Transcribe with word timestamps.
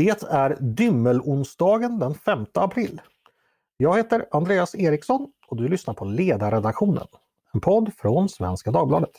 Det 0.00 0.22
är 0.22 0.56
dymmelonsdagen 0.60 1.98
den 1.98 2.14
5 2.14 2.46
april. 2.54 3.00
Jag 3.76 3.96
heter 3.96 4.26
Andreas 4.30 4.74
Eriksson 4.74 5.32
och 5.48 5.56
du 5.56 5.68
lyssnar 5.68 5.94
på 5.94 6.04
Ledarredaktionen, 6.04 7.06
en 7.52 7.60
podd 7.60 7.92
från 7.96 8.28
Svenska 8.28 8.70
Dagbladet. 8.70 9.10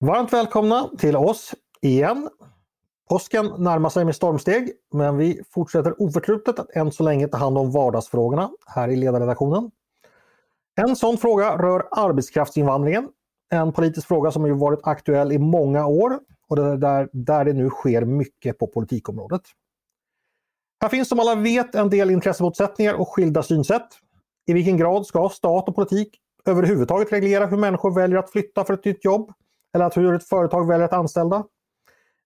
Varmt 0.00 0.32
välkomna 0.32 0.90
till 0.98 1.16
oss 1.16 1.54
igen. 1.82 2.28
Påsken 3.08 3.52
närmar 3.58 3.88
sig 3.88 4.04
med 4.04 4.16
stormsteg, 4.16 4.72
men 4.92 5.16
vi 5.16 5.42
fortsätter 5.50 6.02
oförtrutet 6.02 6.58
att 6.58 6.70
än 6.70 6.92
så 6.92 7.02
länge 7.02 7.28
ta 7.28 7.36
hand 7.36 7.58
om 7.58 7.72
vardagsfrågorna 7.72 8.50
här 8.66 8.88
i 8.88 8.96
ledarredaktionen. 8.96 9.70
En 10.76 10.96
sån 10.96 11.18
fråga 11.18 11.56
rör 11.56 11.88
arbetskraftsinvandringen. 11.90 13.08
En 13.50 13.72
politisk 13.72 14.08
fråga 14.08 14.30
som 14.30 14.42
har 14.42 14.50
varit 14.50 14.80
aktuell 14.82 15.32
i 15.32 15.38
många 15.38 15.86
år 15.86 16.18
och 16.48 16.56
det 16.56 16.76
där, 16.76 17.08
där 17.12 17.44
det 17.44 17.52
nu 17.52 17.70
sker 17.70 18.04
mycket 18.04 18.58
på 18.58 18.66
politikområdet. 18.66 19.42
Här 20.82 20.88
finns 20.88 21.08
som 21.08 21.20
alla 21.20 21.34
vet 21.34 21.74
en 21.74 21.90
del 21.90 22.10
intressemotsättningar 22.10 22.94
och 22.94 23.08
skilda 23.08 23.42
synsätt. 23.42 23.88
I 24.46 24.52
vilken 24.52 24.76
grad 24.76 25.06
ska 25.06 25.28
stat 25.28 25.68
och 25.68 25.74
politik 25.74 26.18
överhuvudtaget 26.44 27.12
reglera 27.12 27.46
hur 27.46 27.56
människor 27.56 27.94
väljer 27.94 28.18
att 28.18 28.30
flytta 28.30 28.64
för 28.64 28.74
ett 28.74 28.84
nytt 28.84 29.04
jobb? 29.04 29.32
Eller 29.74 29.84
att 29.84 29.96
hur 29.96 30.14
ett 30.14 30.28
företag 30.28 30.68
väljer 30.68 30.84
att 30.84 30.92
anställa? 30.92 31.44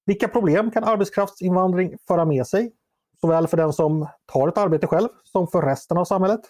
Vilka 0.07 0.29
problem 0.29 0.71
kan 0.71 0.85
arbetskraftsinvandring 0.85 1.97
föra 2.09 2.25
med 2.25 2.47
sig? 2.47 2.73
Såväl 3.21 3.47
för 3.47 3.57
den 3.57 3.73
som 3.73 4.09
tar 4.33 4.49
ett 4.49 4.59
arbete 4.59 4.87
själv 4.87 5.09
som 5.25 5.49
för 5.49 5.63
resten 5.63 5.99
av 5.99 6.05
samhället. 6.05 6.41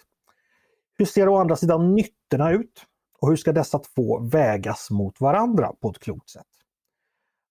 Hur 0.99 1.05
ser 1.05 1.29
å 1.29 1.37
andra 1.37 1.55
sidan 1.55 1.93
nyttorna 1.95 2.51
ut? 2.51 2.85
Och 3.21 3.29
hur 3.29 3.35
ska 3.35 3.51
dessa 3.51 3.79
två 3.79 4.19
vägas 4.19 4.91
mot 4.91 5.21
varandra 5.21 5.71
på 5.81 5.89
ett 5.89 5.99
klokt 5.99 6.29
sätt? 6.29 6.47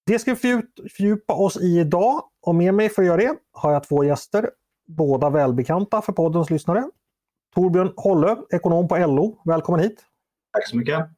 Det 0.07 0.19
ska 0.19 0.35
vi 0.35 0.63
fördjupa 0.97 1.35
oss 1.35 1.57
i 1.57 1.79
idag 1.79 2.23
och 2.47 2.55
med 2.55 2.75
mig 2.75 2.89
för 2.89 3.03
att 3.03 3.07
göra 3.07 3.17
det 3.17 3.37
har 3.53 3.73
jag 3.73 3.85
två 3.89 4.05
gäster, 4.05 4.51
båda 4.87 5.31
välbekanta 5.31 6.03
för 6.03 6.13
poddens 6.13 6.51
lyssnare. 6.51 6.85
Torbjörn 7.55 7.93
Holle, 7.97 8.37
ekonom 8.51 8.89
på 8.89 8.97
LO. 8.97 9.39
Välkommen 9.45 9.81
hit! 9.81 10.05
Tack 10.53 10.69
så 10.69 10.77
mycket! 10.77 11.09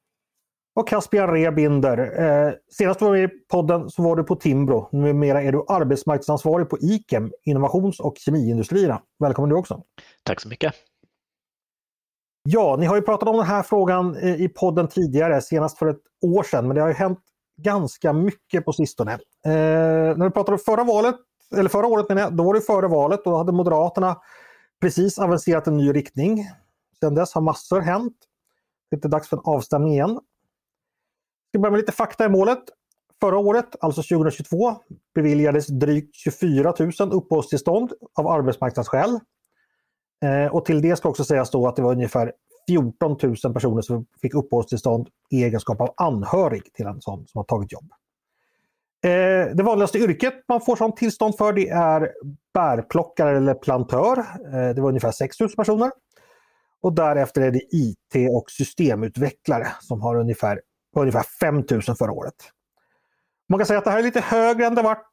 Och 0.75 0.89
Caspian 0.89 1.29
Rebinder. 1.33 1.99
Eh, 1.99 2.53
senast 2.73 2.99
du 2.99 3.05
var 3.05 3.13
med 3.13 3.25
i 3.25 3.29
podden 3.29 3.91
så 3.91 4.03
var 4.03 4.17
du 4.17 4.25
på 4.25 4.37
Timbro. 4.37 4.89
Numera 4.93 5.43
är 5.43 5.53
du 5.53 5.65
arbetsmarknadsansvarig 5.69 6.69
på 6.69 6.79
IKEM, 6.79 7.33
innovations 7.45 8.01
och 8.01 8.17
kemiindustrierna. 8.17 9.03
Välkommen 9.19 9.51
du 9.51 9.57
också! 9.57 9.83
Tack 10.23 10.41
så 10.41 10.49
mycket! 10.49 10.90
Ja, 12.43 12.77
ni 12.79 12.87
har 12.87 12.97
ju 12.97 13.03
pratat 13.03 13.29
om 13.29 13.37
den 13.37 13.47
här 13.47 13.63
frågan 13.63 14.17
eh, 14.17 14.43
i 14.43 14.49
podden 14.49 14.89
tidigare, 14.89 15.41
senast 15.41 15.79
för 15.79 15.87
ett 15.87 16.01
år 16.23 16.43
sedan, 16.43 16.67
men 16.67 16.75
det 16.75 16.81
har 16.81 16.89
ju 16.89 16.95
hänt 16.95 17.21
ganska 17.63 18.13
mycket 18.13 18.65
på 18.65 18.73
sistone. 18.73 19.13
Eh, 19.13 19.51
när 20.17 20.25
vi 20.25 20.31
pratade 20.31 20.59
förra 20.59 20.85
valet, 20.85 21.17
eller 21.57 21.71
förra 21.71 21.87
året 21.87 22.09
menar 22.09 22.23
jag, 22.23 22.37
då 22.37 22.45
var 22.45 22.55
det 22.55 22.61
före 22.61 22.89
valet 22.89 23.21
och 23.21 23.33
då 23.33 23.39
hade 23.39 23.53
Moderaterna 23.53 24.17
precis 24.81 25.19
avancerat 25.19 25.67
en 25.67 25.77
ny 25.77 25.93
riktning. 25.93 26.45
Sedan 27.01 27.15
dess 27.15 27.35
har 27.35 27.43
massor 27.43 27.81
hänt. 27.81 28.17
Det 28.91 29.05
är 29.05 29.09
dags 29.09 29.29
för 29.29 29.37
en 29.37 29.43
avstämning 29.45 29.93
igen. 29.93 30.21
Vi 31.53 31.59
ska 31.59 31.59
börja 31.59 31.71
med 31.71 31.81
lite 31.81 31.93
fakta 31.93 32.25
i 32.25 32.29
målet. 32.29 32.63
Förra 33.21 33.39
året, 33.39 33.77
alltså 33.81 34.03
2022, 34.03 34.77
beviljades 35.15 35.67
drygt 35.67 36.17
24 36.17 36.75
000 36.79 37.13
uppehållstillstånd 37.13 37.93
av 38.15 38.27
arbetsmarknadsskäl. 38.27 39.21
Eh, 40.25 40.55
och 40.55 40.65
till 40.65 40.83
det 40.83 40.97
ska 40.97 41.09
också 41.09 41.25
sägas 41.25 41.51
då 41.51 41.69
att 41.69 41.77
det 41.77 41.83
var 41.83 41.93
ungefär 41.93 42.33
14 42.69 43.17
000 43.23 43.55
personer 43.55 43.83
som 43.83 44.07
fick 44.23 44.35
uppehållstillstånd 44.35 45.09
i 45.31 45.45
egenskap 45.45 45.81
av 45.81 45.95
anhörig 45.97 46.73
till 46.73 46.87
en 46.87 47.01
sån 47.01 47.27
som 47.27 47.39
har 47.39 47.45
tagit 47.45 47.73
jobb. 47.73 47.93
Eh, 49.05 49.55
det 49.55 49.63
vanligaste 49.63 49.99
yrket 49.99 50.35
man 50.49 50.61
får 50.61 50.77
sånt 50.77 50.97
tillstånd 50.97 51.37
för 51.37 51.53
det 51.53 51.69
är 51.69 52.13
bärplockare 52.55 53.37
eller 53.37 53.55
plantör. 53.55 54.19
Eh, 54.19 54.75
det 54.75 54.81
var 54.81 54.89
ungefär 54.89 55.13
6 55.13 55.41
000 55.41 55.51
personer. 55.51 55.91
Och 56.83 56.93
därefter 56.93 57.41
är 57.41 57.51
det 57.51 57.63
IT 57.71 58.31
och 58.31 58.51
systemutvecklare 58.51 59.67
som 59.81 60.01
har 60.01 60.17
ungefär, 60.17 60.61
ungefär 60.97 61.23
5 61.41 61.65
000 61.71 61.83
förra 61.83 62.13
året. 62.13 62.35
Man 63.49 63.59
kan 63.59 63.67
säga 63.67 63.79
att 63.79 63.85
det 63.85 63.91
här 63.91 63.99
är 63.99 64.03
lite 64.03 64.21
högre 64.21 64.67
än 64.67 64.75
det 64.75 64.83
varit 64.83 65.07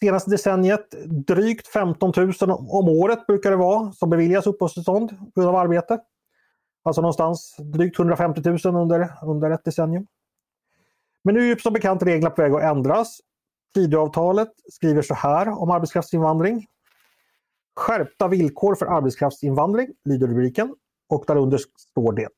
senaste 0.00 0.30
decenniet. 0.30 0.94
Drygt 1.06 1.66
15 1.66 2.12
000 2.16 2.32
om 2.50 2.88
året 2.88 3.26
brukar 3.26 3.50
det 3.50 3.56
vara 3.56 3.92
som 3.92 4.10
beviljas 4.10 4.46
uppehållstillstånd 4.46 5.10
på 5.34 5.40
grund 5.40 5.48
av 5.48 5.56
arbete. 5.56 6.00
Alltså 6.84 7.00
någonstans 7.00 7.56
drygt 7.58 7.98
150 7.98 8.40
000 8.64 8.76
under, 8.76 9.12
under 9.22 9.50
ett 9.50 9.64
decennium. 9.64 10.06
Men 11.24 11.34
nu 11.34 11.52
är 11.52 11.56
som 11.56 11.72
bekant 11.72 12.02
reglerna 12.02 12.30
på 12.30 12.42
väg 12.42 12.52
att 12.52 12.62
ändras. 12.62 13.20
Tidöavtalet 13.74 14.48
skriver 14.72 15.02
så 15.02 15.14
här 15.14 15.48
om 15.48 15.70
arbetskraftsinvandring. 15.70 16.66
Skärpta 17.76 18.28
villkor 18.28 18.74
för 18.74 18.86
arbetskraftsinvandring 18.86 19.88
lyder 20.04 20.26
rubriken 20.26 20.74
och 21.08 21.24
därunder 21.26 21.60
står 21.78 22.12
det. 22.12 22.28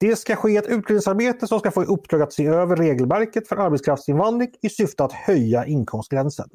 Det 0.00 0.16
ska 0.16 0.36
ske 0.36 0.56
ett 0.56 0.66
utredningsarbete 0.66 1.46
som 1.46 1.58
ska 1.58 1.70
få 1.70 1.82
i 1.82 1.86
uppdrag 1.86 2.22
att 2.22 2.32
se 2.32 2.46
över 2.46 2.76
regelverket 2.76 3.48
för 3.48 3.56
arbetskraftsinvandring 3.56 4.50
i 4.62 4.68
syfte 4.68 5.04
att 5.04 5.12
höja 5.12 5.66
inkomstgränsen. 5.66 6.48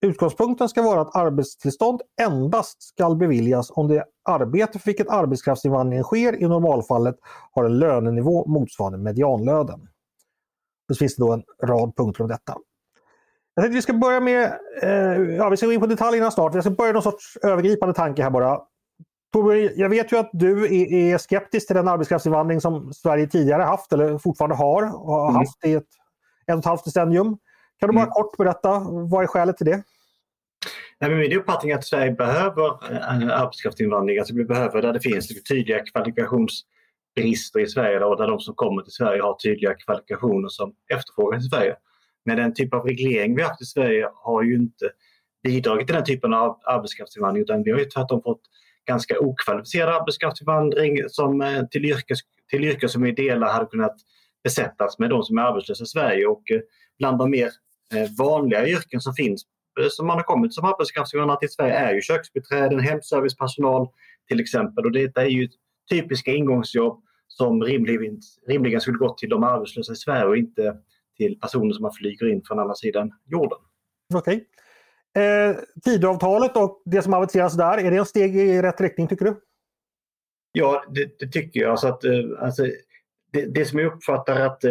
Utgångspunkten 0.00 0.68
ska 0.68 0.82
vara 0.82 1.00
att 1.00 1.16
arbetstillstånd 1.16 2.00
endast 2.20 2.82
ska 2.82 3.14
beviljas 3.14 3.70
om 3.70 3.88
det 3.88 4.04
arbete 4.28 4.78
för 4.78 4.86
vilket 4.86 5.08
arbetskraftsinvandringen 5.08 6.04
sker 6.04 6.42
i 6.42 6.48
normalfallet 6.48 7.16
har 7.52 7.64
en 7.64 7.78
lönenivå 7.78 8.46
motsvarande 8.46 8.98
medianlönen. 8.98 9.88
Det 10.88 10.94
finns 10.94 11.16
då 11.16 11.32
en 11.32 11.42
rad 11.62 11.96
punkter 11.96 12.22
om 12.22 12.28
detta. 12.28 12.56
Jag 13.54 13.62
tänkte 13.62 13.76
vi 13.76 13.82
ska 13.82 13.92
börja 13.92 14.20
med, 14.20 14.52
eh, 14.82 14.90
ja 15.36 15.48
vi 15.48 15.56
ska 15.56 15.66
gå 15.66 15.72
in 15.72 15.80
på 15.80 15.86
detaljerna 15.86 16.30
snart. 16.30 16.54
Jag 16.54 16.64
ska 16.64 16.70
börja 16.70 16.88
med 16.88 16.94
någon 16.94 17.02
sorts 17.02 17.36
övergripande 17.42 17.94
tanke 17.94 18.22
här 18.22 18.30
bara. 18.30 18.60
Torbjörn, 19.32 19.70
jag 19.76 19.88
vet 19.88 20.12
ju 20.12 20.16
att 20.16 20.30
du 20.32 20.76
är 21.12 21.18
skeptisk 21.18 21.66
till 21.66 21.76
den 21.76 21.88
arbetskraftsinvandring 21.88 22.60
som 22.60 22.92
Sverige 22.92 23.26
tidigare 23.26 23.62
haft 23.62 23.92
eller 23.92 24.18
fortfarande 24.18 24.56
har 24.56 24.82
och 24.82 25.12
har 25.12 25.28
mm. 25.28 25.36
haft 25.36 25.64
i 25.64 25.72
ett, 25.72 25.82
ett 26.46 26.54
och 26.54 26.58
ett 26.58 26.64
halvt 26.64 26.84
decennium. 26.84 27.38
Kan 27.80 27.88
du 27.88 27.94
bara 27.94 28.02
mm. 28.02 28.10
kort 28.10 28.36
berätta, 28.36 28.80
vad 29.10 29.22
är 29.22 29.26
skälet 29.26 29.56
till 29.56 29.66
det? 29.66 29.82
Nej, 31.00 31.10
men 31.10 31.18
min 31.18 31.38
uppfattning 31.38 31.72
är 31.72 31.76
att 31.76 31.84
Sverige 31.84 32.12
behöver 32.12 32.66
eh, 32.66 33.40
arbetskraftsinvandring. 33.40 34.18
Alltså 34.18 34.34
vi 34.34 34.44
behöver 34.44 34.82
där 34.82 34.92
det 34.92 35.00
finns 35.00 35.44
tydliga 35.44 35.84
kvalifikationsbrister 35.84 37.60
i 37.60 37.66
Sverige 37.66 38.04
och 38.04 38.16
där 38.16 38.28
de 38.28 38.40
som 38.40 38.54
kommer 38.54 38.82
till 38.82 38.92
Sverige 38.92 39.22
har 39.22 39.34
tydliga 39.34 39.74
kvalifikationer 39.74 40.48
som 40.48 40.74
efterfrågas 40.94 41.44
i 41.44 41.48
Sverige. 41.48 41.76
Men 42.24 42.36
den 42.36 42.54
typ 42.54 42.74
av 42.74 42.84
reglering 42.84 43.36
vi 43.36 43.42
haft 43.42 43.62
i 43.62 43.64
Sverige 43.64 44.08
har 44.14 44.42
ju 44.42 44.54
inte 44.54 44.90
bidragit 45.42 45.86
till 45.86 45.96
den 45.96 46.04
typen 46.04 46.34
av 46.34 46.60
arbetskraftsinvandring 46.64 47.42
utan 47.42 47.62
vi 47.62 47.70
har 47.70 47.78
ju 47.78 47.84
tvärtom 47.84 48.22
fått 48.22 48.42
ganska 48.86 49.18
okvalificerad 49.20 49.94
arbetskraftsinvandring 49.94 51.08
som, 51.08 51.40
eh, 51.40 51.66
till, 51.66 51.84
yrkes, 51.84 52.18
till 52.50 52.64
yrken 52.64 52.88
som 52.88 53.06
i 53.06 53.12
delar 53.12 53.52
hade 53.52 53.66
kunnat 53.66 53.96
besättas 54.44 54.98
med 54.98 55.10
de 55.10 55.22
som 55.22 55.38
är 55.38 55.42
arbetslösa 55.42 55.84
i 55.84 55.86
Sverige. 55.86 56.26
Och 56.26 56.50
eh, 56.50 56.60
bland 56.98 57.18
de 57.18 57.30
mer 57.30 57.50
eh, 57.94 58.10
vanliga 58.18 58.68
yrken 58.68 59.00
som 59.00 59.14
finns 59.14 59.46
som 59.90 60.06
man 60.06 60.16
har 60.16 60.24
kommit 60.24 60.54
som 60.54 60.64
arbetskraftsinvandrare 60.64 61.38
till 61.38 61.52
Sverige 61.52 61.74
är 61.74 61.94
ju 61.94 62.00
köksbiträden, 62.00 62.80
hemservicepersonal 62.80 63.88
till 64.28 64.40
exempel. 64.40 64.84
Och 64.84 64.92
detta 64.92 65.22
är 65.22 65.28
ju 65.28 65.48
typiska 65.90 66.32
ingångsjobb 66.32 67.02
som 67.28 67.62
rimligen, 67.62 68.20
rimligen 68.46 68.80
skulle 68.80 68.98
gått 68.98 69.18
till 69.18 69.28
de 69.28 69.42
arbetslösa 69.42 69.92
i 69.92 69.96
Sverige 69.96 70.24
och 70.24 70.36
inte 70.36 70.76
till 71.16 71.38
personer 71.40 71.72
som 71.72 71.82
man 71.82 71.92
flyger 71.92 72.32
in 72.32 72.42
från 72.44 72.58
andra 72.58 72.74
sidan 72.74 73.12
jorden. 73.24 73.58
Okej. 74.14 74.36
Okay. 74.36 74.46
Eh, 75.16 75.56
Tidöavtalet 75.84 76.56
och 76.56 76.82
det 76.84 77.02
som 77.02 77.14
aviseras 77.14 77.56
där, 77.56 77.78
är 77.78 77.90
det 77.90 77.96
en 77.96 78.06
steg 78.06 78.36
i 78.36 78.62
rätt 78.62 78.80
riktning 78.80 79.08
tycker 79.08 79.24
du? 79.24 79.40
Ja, 80.52 80.84
det, 80.88 81.18
det 81.18 81.26
tycker 81.26 81.60
jag. 81.60 81.70
Alltså 81.70 81.88
att, 81.88 82.04
eh, 82.04 82.12
alltså, 82.40 82.62
det, 83.32 83.46
det, 83.54 83.64
som 83.64 83.78
jag 83.78 83.92
uppfattar 83.92 84.40
att 84.40 84.64
eh, 84.64 84.70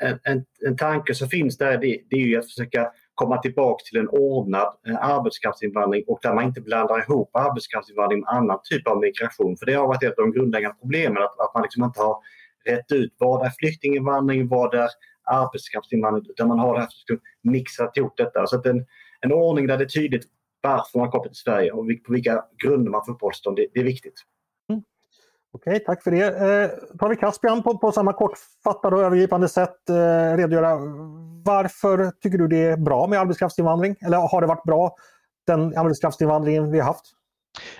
en, 0.00 0.18
en, 0.22 0.44
en 0.66 0.76
tanke 0.76 1.14
som 1.14 1.28
finns 1.28 1.58
där 1.58 1.78
det, 1.78 2.00
det 2.10 2.16
är 2.16 2.26
ju 2.26 2.38
att 2.38 2.44
försöka 2.44 2.92
komma 3.14 3.38
tillbaka 3.38 3.82
till 3.84 3.98
en 3.98 4.08
ordnad 4.08 4.74
eh, 4.88 5.04
arbetskraftsinvandring 5.04 6.04
och 6.06 6.18
där 6.22 6.34
man 6.34 6.44
inte 6.44 6.60
blandar 6.60 7.02
ihop 7.02 7.36
arbetskraftsinvandring 7.36 8.20
med 8.20 8.28
annan 8.28 8.58
typ 8.64 8.88
av 8.88 9.00
migration. 9.00 9.56
För 9.56 9.66
det 9.66 9.74
har 9.74 9.86
varit 9.86 10.02
ett 10.02 10.18
av 10.18 10.24
de 10.24 10.32
grundläggande 10.32 10.76
problemen 10.80 11.22
att, 11.22 11.40
att 11.40 11.54
man 11.54 11.62
liksom 11.62 11.84
inte 11.84 12.00
har 12.00 12.16
rätt 12.64 12.92
ut 12.92 13.14
vad 13.18 13.46
är 13.46 13.52
flyktinginvandring, 13.58 14.48
vad 14.48 14.74
är 14.74 14.88
arbetskraftsinvandring 15.24 16.26
utan 16.30 16.48
man 16.48 16.58
har 16.58 16.74
det 16.74 16.80
här 16.80 17.98
ihop 17.98 18.16
detta. 18.16 18.46
Så 18.46 18.56
att 18.56 18.66
en, 18.66 18.86
en 19.24 19.32
ordning 19.32 19.66
där 19.66 19.78
det 19.78 19.84
är 19.84 19.88
tydligt 19.88 20.24
varför 20.60 20.98
man 20.98 21.10
kommer 21.10 21.24
till 21.28 21.36
Sverige 21.36 21.70
och 21.70 21.86
på 22.06 22.12
vilka 22.12 22.44
grunder 22.64 22.90
man 22.90 23.04
får 23.04 23.12
uppehållstillstånd, 23.12 23.56
det, 23.56 23.66
det 23.74 23.80
är 23.80 23.84
viktigt. 23.84 24.14
Okej, 25.54 25.80
tack 25.80 26.02
för 26.02 26.10
det. 26.10 26.26
Eh, 26.26 26.96
tar 26.98 27.08
vi 27.08 27.16
Caspian 27.16 27.62
på, 27.62 27.78
på 27.78 27.92
samma 27.92 28.12
kortfattade 28.12 28.96
och 28.96 29.02
övergripande 29.02 29.48
sätt 29.48 29.88
eh, 29.88 30.36
redogöra. 30.36 30.76
Varför 31.44 32.12
tycker 32.20 32.38
du 32.38 32.48
det 32.48 32.62
är 32.62 32.76
bra 32.76 33.06
med 33.06 33.20
arbetskraftsinvandring? 33.20 33.96
Eller 34.06 34.18
har 34.18 34.40
det 34.40 34.46
varit 34.46 34.64
bra, 34.64 34.96
den 35.46 35.78
arbetskraftsinvandringen 35.78 36.72
vi 36.72 36.78
har 36.78 36.86
haft? 36.86 37.04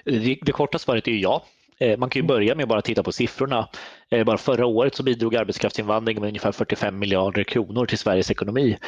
Det, 0.04 0.38
det 0.42 0.52
korta 0.52 0.78
svaret 0.78 1.08
är 1.08 1.12
ja. 1.12 1.42
Eh, 1.78 1.98
man 1.98 2.10
kan 2.10 2.22
ju 2.22 2.28
börja 2.28 2.54
med 2.54 2.62
att 2.62 2.68
bara 2.68 2.82
titta 2.82 3.02
på 3.02 3.12
siffrorna. 3.12 3.68
Eh, 4.10 4.24
bara 4.24 4.38
förra 4.38 4.66
året 4.66 4.94
så 4.94 5.02
bidrog 5.02 5.36
arbetskraftsinvandring 5.36 6.20
med 6.20 6.28
ungefär 6.28 6.52
45 6.52 6.98
miljarder 6.98 7.44
kronor 7.44 7.86
till 7.86 7.98
Sveriges 7.98 8.30
ekonomi. 8.30 8.78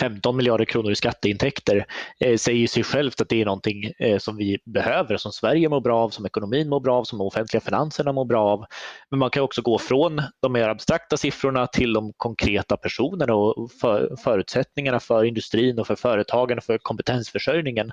15 0.00 0.36
miljarder 0.36 0.64
kronor 0.64 0.92
i 0.92 0.94
skatteintäkter 0.94 1.86
eh, 2.20 2.36
säger 2.36 2.66
sig 2.66 2.82
självt 2.82 3.20
att 3.20 3.28
det 3.28 3.40
är 3.40 3.44
någonting 3.44 3.92
eh, 3.98 4.18
som 4.18 4.36
vi 4.36 4.58
behöver, 4.64 5.16
som 5.16 5.32
Sverige 5.32 5.68
mår 5.68 5.80
bra 5.80 5.98
av, 5.98 6.10
som 6.10 6.26
ekonomin 6.26 6.68
mår 6.68 6.80
bra 6.80 6.98
av, 6.98 7.04
som 7.04 7.20
offentliga 7.20 7.60
finanserna 7.60 8.12
mår 8.12 8.24
bra 8.24 8.44
av. 8.44 8.64
Men 9.10 9.18
man 9.18 9.30
kan 9.30 9.42
också 9.42 9.62
gå 9.62 9.78
från 9.78 10.22
de 10.42 10.52
mer 10.52 10.68
abstrakta 10.68 11.16
siffrorna 11.16 11.66
till 11.66 11.92
de 11.92 12.12
konkreta 12.16 12.76
personerna 12.76 13.34
och 13.34 13.70
för, 13.80 14.16
förutsättningarna 14.24 15.00
för 15.00 15.24
industrin 15.24 15.78
och 15.78 15.86
för 15.86 15.96
företagen 15.96 16.58
och 16.58 16.64
för 16.64 16.78
kompetensförsörjningen. 16.78 17.92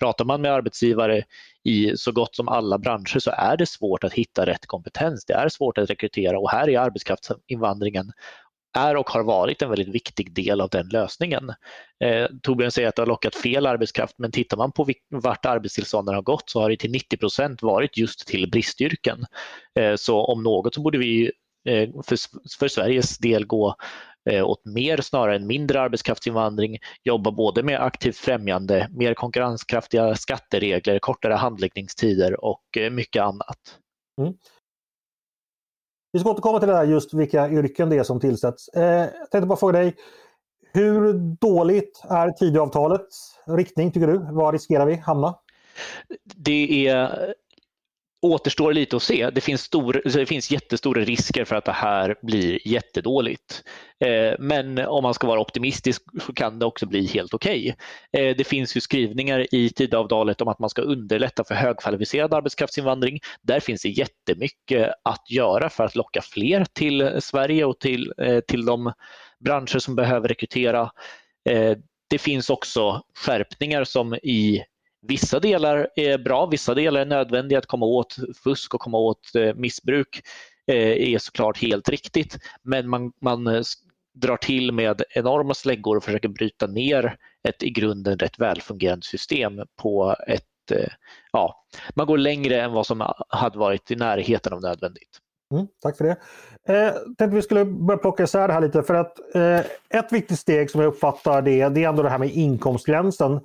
Pratar 0.00 0.24
man 0.24 0.40
med 0.40 0.52
arbetsgivare 0.52 1.24
i 1.64 1.96
så 1.96 2.12
gott 2.12 2.36
som 2.36 2.48
alla 2.48 2.78
branscher 2.78 3.18
så 3.18 3.30
är 3.30 3.56
det 3.56 3.66
svårt 3.66 4.04
att 4.04 4.12
hitta 4.12 4.46
rätt 4.46 4.66
kompetens. 4.66 5.24
Det 5.24 5.32
är 5.32 5.48
svårt 5.48 5.78
att 5.78 5.90
rekrytera 5.90 6.23
och 6.32 6.50
här 6.50 6.68
är 6.68 6.78
arbetskraftsinvandringen 6.78 8.12
är 8.74 8.96
och 8.96 9.10
har 9.10 9.22
varit 9.22 9.62
en 9.62 9.70
väldigt 9.70 9.94
viktig 9.94 10.34
del 10.34 10.60
av 10.60 10.68
den 10.68 10.88
lösningen. 10.88 11.52
Eh, 12.04 12.26
Torbjörn 12.42 12.70
säger 12.70 12.88
att 12.88 12.96
det 12.96 13.02
har 13.02 13.06
lockat 13.06 13.34
fel 13.34 13.66
arbetskraft 13.66 14.14
men 14.18 14.32
tittar 14.32 14.56
man 14.56 14.72
på 14.72 14.88
vart 15.10 15.46
arbetstillstånden 15.46 16.14
har 16.14 16.22
gått 16.22 16.50
så 16.50 16.60
har 16.60 16.70
det 16.70 16.76
till 16.76 16.90
90 16.90 17.16
procent 17.16 17.62
varit 17.62 17.96
just 17.96 18.26
till 18.26 18.50
bristyrken. 18.50 19.24
Eh, 19.80 19.94
så 19.96 20.24
om 20.24 20.42
något 20.42 20.74
så 20.74 20.80
borde 20.80 20.98
vi 20.98 21.32
eh, 21.68 21.88
för, 22.06 22.18
för 22.58 22.68
Sveriges 22.68 23.18
del 23.18 23.46
gå 23.46 23.76
eh, 24.30 24.44
åt 24.44 24.64
mer 24.64 25.00
snarare 25.00 25.36
än 25.36 25.46
mindre 25.46 25.80
arbetskraftsinvandring, 25.80 26.78
jobba 27.02 27.30
både 27.30 27.62
med 27.62 27.80
aktivt 27.80 28.16
främjande, 28.16 28.88
mer 28.90 29.14
konkurrenskraftiga 29.14 30.14
skatteregler, 30.14 30.98
kortare 30.98 31.34
handläggningstider 31.34 32.44
och 32.44 32.78
eh, 32.78 32.90
mycket 32.90 33.22
annat. 33.22 33.78
Mm. 34.20 34.34
Vi 36.14 36.20
ska 36.20 36.30
återkomma 36.30 36.58
till 36.58 36.68
det 36.68 36.76
här 36.76 36.84
just 36.84 37.14
vilka 37.14 37.48
yrken 37.48 37.90
det 37.90 37.96
är 37.96 38.02
som 38.02 38.20
tillsätts. 38.20 38.68
Eh, 38.68 38.82
jag 38.82 39.30
tänkte 39.30 39.46
bara 39.46 39.58
fråga 39.58 39.78
dig, 39.78 39.94
hur 40.72 41.12
dåligt 41.40 42.02
är 42.08 42.30
Tidöavtalets 42.30 43.38
riktning 43.46 43.92
tycker 43.92 44.06
du? 44.06 44.18
Var 44.18 44.52
riskerar 44.52 44.86
vi 44.86 44.94
hamna? 44.94 45.34
Det 46.36 46.88
är 46.88 47.34
återstår 48.24 48.72
lite 48.72 48.96
att 48.96 49.02
se. 49.02 49.30
Det 49.30 49.40
finns, 49.40 49.62
stor, 49.62 50.02
det 50.04 50.26
finns 50.26 50.50
jättestora 50.50 51.04
risker 51.04 51.44
för 51.44 51.56
att 51.56 51.64
det 51.64 51.72
här 51.72 52.16
blir 52.22 52.68
jättedåligt. 52.68 53.62
Eh, 54.04 54.34
men 54.38 54.78
om 54.78 55.02
man 55.02 55.14
ska 55.14 55.26
vara 55.26 55.40
optimistisk 55.40 56.02
så 56.26 56.32
kan 56.32 56.58
det 56.58 56.66
också 56.66 56.86
bli 56.86 57.06
helt 57.06 57.34
okej. 57.34 57.76
Okay. 58.12 58.26
Eh, 58.26 58.36
det 58.36 58.44
finns 58.44 58.76
ju 58.76 58.80
skrivningar 58.80 59.54
i 59.54 59.70
Tidöavtalet 59.70 60.40
om 60.40 60.48
att 60.48 60.58
man 60.58 60.70
ska 60.70 60.82
underlätta 60.82 61.44
för 61.44 61.54
högkvalificerad 61.54 62.34
arbetskraftsinvandring. 62.34 63.20
Där 63.42 63.60
finns 63.60 63.82
det 63.82 63.88
jättemycket 63.88 64.90
att 65.04 65.30
göra 65.30 65.70
för 65.70 65.84
att 65.84 65.94
locka 65.94 66.22
fler 66.22 66.66
till 66.72 67.18
Sverige 67.20 67.64
och 67.64 67.80
till, 67.80 68.12
eh, 68.18 68.40
till 68.40 68.64
de 68.64 68.92
branscher 69.44 69.78
som 69.78 69.96
behöver 69.96 70.28
rekrytera. 70.28 70.90
Eh, 71.50 71.76
det 72.10 72.18
finns 72.18 72.50
också 72.50 73.02
skärpningar 73.14 73.84
som 73.84 74.14
i 74.14 74.64
Vissa 75.08 75.40
delar 75.40 75.88
är 75.96 76.18
bra, 76.18 76.46
vissa 76.46 76.74
delar 76.74 77.00
är 77.00 77.06
nödvändiga 77.06 77.58
att 77.58 77.66
komma 77.66 77.86
åt 77.86 78.16
fusk 78.44 78.74
och 78.74 78.80
komma 78.80 78.98
åt 78.98 79.34
eh, 79.34 79.54
missbruk 79.54 80.22
eh, 80.66 81.12
är 81.14 81.18
såklart 81.18 81.62
helt 81.62 81.88
riktigt. 81.88 82.38
Men 82.62 82.88
man, 82.88 83.12
man 83.20 83.46
eh, 83.46 83.62
drar 84.14 84.36
till 84.36 84.72
med 84.72 85.02
enorma 85.10 85.54
släggor 85.54 85.96
och 85.96 86.04
försöker 86.04 86.28
bryta 86.28 86.66
ner 86.66 87.16
ett 87.48 87.62
i 87.62 87.70
grunden 87.70 88.18
rätt 88.18 88.38
välfungerande 88.38 89.06
system 89.06 89.52
på 89.82 90.16
ett 90.28 90.44
ja, 91.32 91.64
man 91.94 92.06
går 92.06 92.18
längre 92.18 92.60
än 92.60 92.72
vad 92.72 92.86
som 92.86 93.14
hade 93.28 93.58
varit 93.58 93.90
i 93.90 93.96
närheten 93.96 94.52
av 94.52 94.60
nödvändigt. 94.60 95.20
Mm, 95.52 95.66
tack 95.82 95.96
för 95.96 96.04
det. 96.04 96.16
Eh, 96.74 96.92
tänkte 96.94 97.36
vi 97.36 97.42
skulle 97.42 97.64
börja 97.64 97.98
plocka 97.98 98.22
isär 98.22 98.48
det 98.48 98.54
här 98.54 98.60
lite 98.60 98.82
för 98.82 98.94
att 98.94 99.34
eh, 99.34 99.58
ett 99.98 100.12
viktigt 100.12 100.38
steg 100.38 100.70
som 100.70 100.80
jag 100.80 100.88
uppfattar 100.88 101.42
det, 101.42 101.68
det 101.68 101.84
är 101.84 101.88
ändå 101.88 102.02
det 102.02 102.10
här 102.10 102.18
med 102.18 102.30
inkomstgränsen. 102.30 103.40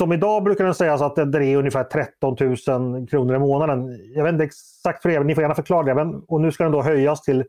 Som 0.00 0.12
idag 0.12 0.42
brukar 0.42 0.64
den 0.64 0.74
sägas 0.74 1.02
att 1.02 1.16
det 1.16 1.44
är 1.44 1.56
ungefär 1.56 1.84
13 1.84 2.36
000 2.40 3.06
kronor 3.08 3.36
i 3.36 3.38
månaden. 3.38 3.98
Jag 4.14 4.24
vet 4.24 4.32
inte 4.32 4.44
exakt 4.44 5.02
för 5.02 5.10
er, 5.10 5.24
ni 5.24 5.34
får 5.34 5.42
gärna 5.42 5.54
förklara 5.54 5.82
det. 5.82 5.94
Men, 5.94 6.22
och 6.28 6.40
nu 6.40 6.52
ska 6.52 6.64
den 6.64 6.72
då 6.72 6.82
höjas 6.82 7.22
till 7.22 7.44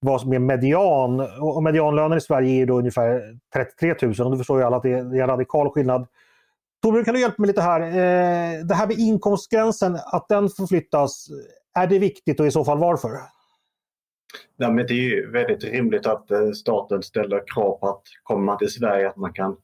vad 0.00 0.20
som 0.20 0.32
är 0.32 0.38
median. 0.38 1.20
Och 1.40 1.62
medianlönen 1.62 2.18
i 2.18 2.20
Sverige 2.20 2.62
är 2.62 2.66
då 2.66 2.78
ungefär 2.78 3.38
33 3.54 3.94
000 4.02 4.14
och 4.20 4.30
du 4.30 4.38
förstår 4.38 4.58
ju 4.58 4.64
alla 4.64 4.76
att 4.76 4.82
det 4.82 4.92
är 4.92 4.98
en 4.98 5.26
radikal 5.26 5.70
skillnad. 5.70 6.06
Torbjörn, 6.82 7.04
kan 7.04 7.14
du 7.14 7.20
hjälpa 7.20 7.42
mig 7.42 7.48
lite 7.48 7.62
här? 7.62 7.80
Eh, 7.80 8.64
det 8.64 8.74
här 8.74 8.86
med 8.86 8.98
inkomstgränsen, 8.98 9.98
att 10.12 10.28
den 10.28 10.48
förflyttas. 10.48 11.28
Är 11.74 11.86
det 11.86 11.98
viktigt 11.98 12.40
och 12.40 12.46
i 12.46 12.50
så 12.50 12.64
fall 12.64 12.78
varför? 12.78 13.10
Nej, 14.56 14.72
men 14.72 14.86
det 14.86 14.92
är 14.92 15.10
ju 15.10 15.30
väldigt 15.30 15.64
rimligt 15.64 16.06
att 16.06 16.30
eh, 16.30 16.50
staten 16.50 17.02
ställer 17.02 17.42
krav 17.54 17.78
på 17.78 17.88
att 17.88 18.02
kommer 18.22 18.44
man 18.44 18.58
till 18.58 18.70
Sverige 18.70 19.08
att 19.08 19.16
man 19.16 19.32
kan 19.32 19.56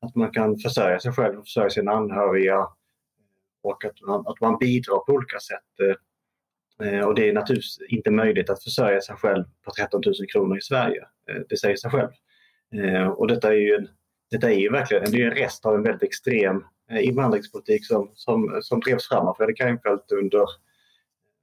att 0.00 0.14
man 0.14 0.30
kan 0.30 0.58
försörja 0.58 1.00
sig 1.00 1.12
själv 1.12 1.38
och 1.38 1.44
försörja 1.44 1.70
sina 1.70 1.92
anhöriga 1.92 2.68
och 3.62 3.84
att 3.84 4.00
man, 4.06 4.26
att 4.26 4.40
man 4.40 4.58
bidrar 4.58 4.98
på 4.98 5.12
olika 5.12 5.38
sätt. 5.38 5.96
Eh, 6.82 7.06
och 7.06 7.14
det 7.14 7.28
är 7.28 7.32
naturligtvis 7.32 7.78
inte 7.88 8.10
möjligt 8.10 8.50
att 8.50 8.62
försörja 8.62 9.00
sig 9.00 9.16
själv 9.16 9.44
på 9.64 9.70
13 9.70 10.02
000 10.06 10.14
kronor 10.32 10.58
i 10.58 10.60
Sverige. 10.60 11.00
Eh, 11.30 11.42
det 11.48 11.56
säger 11.56 11.76
sig 11.76 11.90
själv. 11.90 12.10
Eh, 12.74 13.08
och 13.08 13.28
detta 13.28 13.48
är 13.48 13.58
ju, 13.58 13.74
en, 13.74 13.88
detta 14.30 14.50
är 14.50 14.54
ju 14.54 14.70
verkligen 14.70 15.10
det 15.10 15.22
är 15.22 15.30
en 15.30 15.36
rest 15.36 15.66
av 15.66 15.74
en 15.74 15.82
väldigt 15.82 16.02
extrem 16.02 16.64
invandringspolitik 17.00 17.86
som, 17.86 18.10
som, 18.14 18.58
som 18.62 18.80
drevs 18.80 19.08
fram 19.08 19.26
av 19.26 19.34
Fredrik 19.34 19.60
Reinfeldt 19.60 20.12
under, 20.12 20.44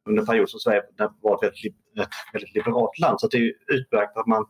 under 0.10 0.22
en 0.22 0.26
period 0.26 0.50
som 0.50 0.60
Sverige 0.60 0.84
var 1.22 1.36
ett 1.36 1.44
väldigt, 1.44 1.76
ett 2.00 2.34
väldigt 2.34 2.56
liberalt 2.56 3.00
land. 3.00 3.20
Så 3.20 3.28
det 3.28 3.38
är 3.38 3.54
utmärkt 3.68 4.18
att 4.18 4.28
man, 4.28 4.46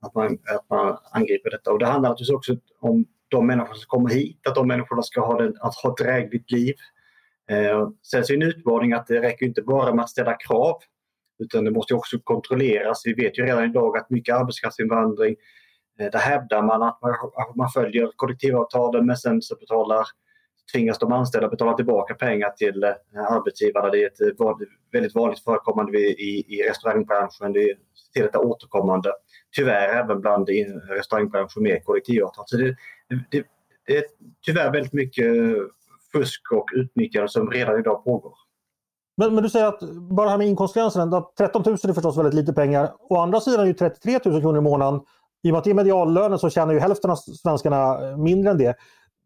att, 0.00 0.14
man, 0.14 0.38
att 0.56 0.70
man 0.70 0.98
angriper 1.12 1.50
detta. 1.50 1.72
Och 1.72 1.78
det 1.78 1.86
handlar 1.86 2.10
naturligtvis 2.10 2.36
också 2.36 2.56
om 2.80 3.04
de 3.28 3.46
människor 3.46 3.74
som 3.74 3.86
kommer 3.86 4.10
hit, 4.10 4.46
att 4.48 4.54
de 4.54 4.68
människorna 4.68 5.02
ska 5.02 5.20
ha, 5.20 5.38
den, 5.38 5.54
att 5.60 5.74
ha 5.74 5.90
ett 5.90 5.96
drägligt 5.96 6.50
liv. 6.50 6.74
Eh, 7.50 7.88
sen 8.02 8.24
så 8.24 8.32
är 8.32 8.36
det 8.36 8.44
en 8.44 8.50
utmaning 8.50 8.92
att 8.92 9.06
det 9.06 9.22
räcker 9.22 9.46
inte 9.46 9.62
bara 9.62 9.94
med 9.94 10.02
att 10.02 10.10
ställa 10.10 10.34
krav 10.34 10.76
utan 11.38 11.64
det 11.64 11.70
måste 11.70 11.94
också 11.94 12.18
kontrolleras. 12.24 13.02
Vi 13.04 13.14
vet 13.14 13.38
ju 13.38 13.42
redan 13.42 13.64
idag 13.64 13.96
att 13.96 14.10
mycket 14.10 14.34
arbetskraftsinvandring, 14.34 15.36
eh, 15.98 16.10
där 16.10 16.18
hävdar 16.18 16.62
man 16.62 16.82
att 16.82 16.98
man, 17.02 17.10
att 17.10 17.56
man 17.56 17.70
följer 17.70 18.10
kollektivavtalen 18.16 19.06
men 19.06 19.16
sen 19.16 19.42
så 19.42 19.56
betalar, 19.56 20.06
tvingas 20.72 20.98
de 20.98 21.12
anställda 21.12 21.48
betala 21.48 21.74
tillbaka 21.74 22.14
pengar 22.14 22.50
till 22.50 22.84
eh, 22.84 22.92
arbetsgivarna. 23.30 23.90
Det 23.90 24.02
är 24.02 24.06
ett 24.06 24.40
eh, 24.40 24.56
väldigt 24.92 25.14
vanligt 25.14 25.44
förekommande 25.44 25.98
i, 25.98 26.44
i 26.48 26.68
restaurangbranschen. 26.68 27.52
Det 27.52 27.70
är 28.14 28.22
detta 28.22 28.38
återkommande. 28.38 29.12
Tyvärr 29.56 29.88
även 29.88 30.20
bland 30.20 30.48
restaurangbranschen 30.88 31.62
med 31.62 31.84
kollektivavtal. 31.84 32.44
Så 32.46 32.56
det, 32.56 32.76
det, 33.08 33.44
det 33.86 33.96
är 33.96 34.04
tyvärr 34.46 34.72
väldigt 34.72 34.92
mycket 34.92 35.26
fusk 36.12 36.52
och 36.52 36.68
utnyttjande 36.74 37.28
som 37.28 37.50
redan 37.50 37.78
idag 37.78 38.04
pågår. 38.04 38.32
Men, 39.16 39.34
men, 39.34 39.42
du 39.42 39.50
säger 39.50 39.66
att 39.66 39.80
bara 40.10 40.24
det 40.24 40.30
här 40.30 40.38
med 40.38 40.46
inkomstgränsen, 40.46 41.22
13 41.38 41.62
000 41.66 41.74
är 41.74 41.92
förstås 41.92 42.18
väldigt 42.18 42.34
lite 42.34 42.52
pengar. 42.52 42.92
Å 42.98 43.16
andra 43.16 43.40
sidan 43.40 43.60
är 43.60 43.66
ju 43.66 43.74
33 43.74 44.18
000 44.24 44.40
kronor 44.40 44.58
i 44.58 44.60
månaden. 44.60 45.00
I 45.42 45.48
och 45.48 45.52
med 45.52 45.58
att 45.58 45.64
det 45.64 45.70
är 45.70 45.74
mediallönen 45.74 46.38
så 46.38 46.50
tjänar 46.50 46.72
ju 46.72 46.78
hälften 46.78 47.10
av 47.10 47.16
svenskarna 47.16 47.98
mindre 48.16 48.50
än 48.50 48.58
det. 48.58 48.76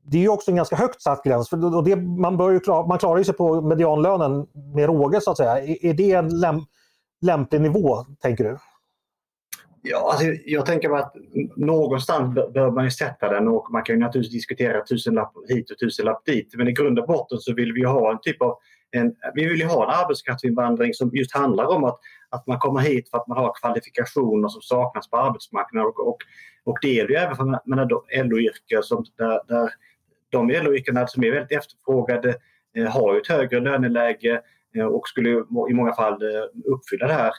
Det 0.02 0.16
är 0.16 0.22
ju 0.22 0.28
också 0.28 0.50
en 0.50 0.56
ganska 0.56 0.76
högt 0.76 1.02
satt 1.02 1.24
gräns. 1.24 1.48
För 1.48 1.82
det, 1.84 1.96
man, 1.96 2.36
bör 2.36 2.50
ju 2.50 2.60
klar, 2.60 2.86
man 2.86 2.98
klarar 2.98 3.18
ju 3.18 3.24
sig 3.24 3.34
på 3.34 3.60
medianlönen 3.60 4.46
med 4.74 4.86
råge 4.86 5.20
så 5.20 5.30
att 5.30 5.36
säga. 5.36 5.58
Är, 5.58 5.84
är 5.84 5.94
det 5.94 6.12
en 6.12 6.40
läm, 6.40 6.60
lämplig 7.20 7.60
nivå, 7.60 8.04
tänker 8.20 8.44
du? 8.44 8.58
Ja, 9.82 10.10
alltså, 10.12 10.26
jag 10.44 10.66
tänker 10.66 10.96
att 10.96 11.14
någonstans 11.56 12.34
bör 12.34 12.70
man 12.70 12.84
ju 12.84 12.90
sätta 12.90 13.28
den 13.28 13.48
och 13.48 13.72
man 13.72 13.82
kan 13.82 13.94
ju 13.94 14.00
naturligtvis 14.00 14.32
diskutera 14.32 14.84
tusenlapp 14.84 15.32
hit 15.48 15.70
och 15.70 15.78
tusenlapp 15.78 16.24
dit. 16.24 16.54
Men 16.54 16.68
i 16.68 16.72
grund 16.72 16.98
och 16.98 17.06
botten 17.06 17.38
så 17.38 17.54
vill 17.54 17.72
vi 17.72 17.84
ha 17.84 18.12
en 18.12 18.20
typ 18.20 18.42
av 18.42 18.58
en, 18.90 19.14
vi 19.34 19.46
vill 19.46 19.62
ha 19.62 19.84
en 19.84 20.04
arbetskraftsinvandring 20.04 20.94
som 20.94 21.10
just 21.12 21.34
handlar 21.34 21.66
om 21.66 21.84
att, 21.84 21.98
att 22.28 22.46
man 22.46 22.58
kommer 22.58 22.80
hit 22.80 23.10
för 23.10 23.18
att 23.18 23.26
man 23.26 23.38
har 23.38 23.52
kvalifikationer 23.60 24.48
som 24.48 24.62
saknas 24.62 25.10
på 25.10 25.16
arbetsmarknaden. 25.16 25.88
Och, 25.88 26.08
och, 26.08 26.18
och 26.64 26.78
det 26.82 26.92
gäller 26.92 27.10
ju 27.10 27.16
även 27.16 27.36
för 27.36 28.24
LO-yrken 28.24 28.82
som 28.82 29.04
där, 29.16 29.40
där 29.48 29.70
de 30.30 30.48
LO-yrkena 30.48 31.06
som 31.06 31.24
är 31.24 31.30
väldigt 31.30 31.58
efterfrågade 31.58 32.36
eh, 32.76 32.86
har 32.86 33.14
ju 33.14 33.20
ett 33.20 33.28
högre 33.28 33.60
löneläge 33.60 34.42
eh, 34.76 34.84
och 34.84 35.08
skulle 35.08 35.30
i 35.70 35.74
många 35.74 35.92
fall 35.92 36.22
eh, 36.22 36.72
uppfylla 36.72 37.06
det 37.06 37.12
här 37.12 37.32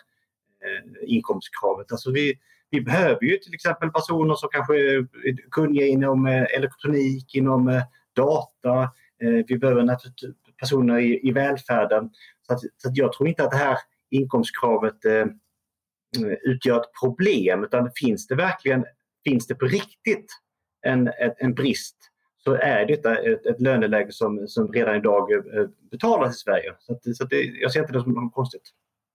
Eh, 0.65 1.13
inkomstkravet. 1.15 1.91
Alltså 1.91 2.11
vi, 2.11 2.33
vi 2.69 2.81
behöver 2.81 3.23
ju 3.23 3.37
till 3.37 3.53
exempel 3.53 3.91
personer 3.91 4.35
som 4.35 4.49
kanske 4.51 4.75
är 4.75 5.07
kunniga 5.51 5.85
inom 5.85 6.27
eh, 6.27 6.43
elektronik, 6.57 7.35
inom 7.35 7.67
eh, 7.67 7.83
data. 8.15 8.91
Vi 9.47 9.57
behöver 9.57 9.97
personer 10.59 10.99
i, 10.99 11.27
i 11.27 11.31
välfärden. 11.31 12.09
Så, 12.41 12.53
att, 12.53 12.59
så 12.77 12.89
att 12.89 12.97
jag 12.97 13.13
tror 13.13 13.29
inte 13.29 13.43
att 13.43 13.51
det 13.51 13.57
här 13.57 13.77
inkomstkravet 14.09 15.05
eh, 15.05 15.25
utgör 16.41 16.79
ett 16.79 16.91
problem 17.03 17.63
utan 17.63 17.91
finns 17.95 18.27
det 18.27 18.35
verkligen 18.35 18.85
finns 19.23 19.47
det 19.47 19.55
på 19.55 19.65
riktigt 19.65 20.25
en, 20.81 21.11
en 21.37 21.53
brist 21.53 21.97
så 22.37 22.53
är 22.53 22.85
detta 22.85 23.17
ett, 23.17 23.45
ett 23.45 23.61
löneläge 23.61 24.11
som, 24.11 24.47
som 24.47 24.73
redan 24.73 24.95
idag 24.95 25.29
betalas 25.91 26.35
i 26.35 26.39
Sverige. 26.39 26.75
Så, 26.79 26.93
att, 26.93 27.15
så 27.15 27.23
att 27.23 27.29
det, 27.29 27.43
jag 27.43 27.71
ser 27.71 27.79
inte 27.79 27.93
det 27.93 28.01
som 28.01 28.13
något 28.13 28.33
konstigt. 28.33 28.73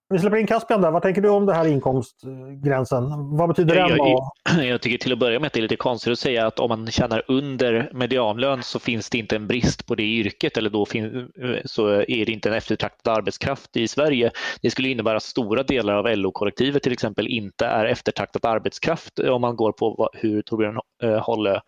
Vi 0.09 0.19
släpper 0.19 0.37
in 0.37 0.47
Caspian 0.47 0.81
där. 0.81 0.91
Vad 0.91 1.03
tänker 1.03 1.23
du 1.23 1.29
om 1.29 1.47
det 1.47 1.55
här 1.55 1.67
inkomstgränsen? 1.67 3.37
Vad 3.37 3.49
betyder 3.49 3.75
den? 3.75 3.89
Jag, 3.89 3.99
jag, 3.99 4.65
jag, 4.69 4.83
tycker 4.83 4.99
till 4.99 5.13
att 5.13 5.19
börja 5.19 5.41
med 5.41 5.47
att 5.47 5.53
det 5.53 5.61
är 5.61 5.63
lite 5.63 5.77
konstigt 5.77 6.13
att 6.13 6.19
säga 6.19 6.47
att 6.47 6.59
om 6.59 6.69
man 6.69 6.87
tjänar 6.87 7.23
under 7.29 7.91
medianlön 7.93 8.63
så 8.63 8.79
finns 8.79 9.11
det 9.11 9.19
inte 9.19 9.37
en 9.37 9.47
brist 9.47 9.87
på 9.87 9.95
det 9.95 10.03
yrket 10.03 10.57
eller 10.57 10.71
då 10.71 10.87
fin, 10.87 11.29
så 11.65 11.89
är 11.89 12.27
det 12.27 12.33
inte 12.33 12.49
en 12.49 12.55
eftertraktad 12.55 13.17
arbetskraft 13.17 13.77
i 13.77 13.89
Sverige. 13.89 14.31
Det 14.63 14.71
skulle 14.71 14.89
innebära 14.89 15.17
att 15.17 15.23
stora 15.23 15.63
delar 15.63 15.95
av 15.95 16.17
LO-kollektivet 16.17 16.83
till 16.83 16.93
exempel 16.93 17.27
inte 17.27 17.67
är 17.67 17.85
eftertraktad 17.85 18.45
arbetskraft 18.45 19.19
om 19.19 19.41
man 19.41 19.57
går 19.57 19.73
på 19.73 20.11
hur 20.13 20.43
Torbjörn 20.43 20.81
Hålle 21.21 21.55
eh, 21.55 21.61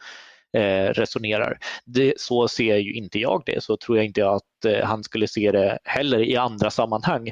Eh, 0.56 0.92
resonerar. 0.92 1.58
Det, 1.84 2.20
så 2.20 2.48
ser 2.48 2.76
ju 2.76 2.92
inte 2.92 3.18
jag 3.18 3.42
det, 3.46 3.64
så 3.64 3.76
tror 3.76 3.98
jag 3.98 4.06
inte 4.06 4.30
att 4.30 4.64
eh, 4.66 4.84
han 4.84 5.04
skulle 5.04 5.28
se 5.28 5.52
det 5.52 5.78
heller 5.84 6.18
i 6.22 6.36
andra 6.36 6.70
sammanhang. 6.70 7.28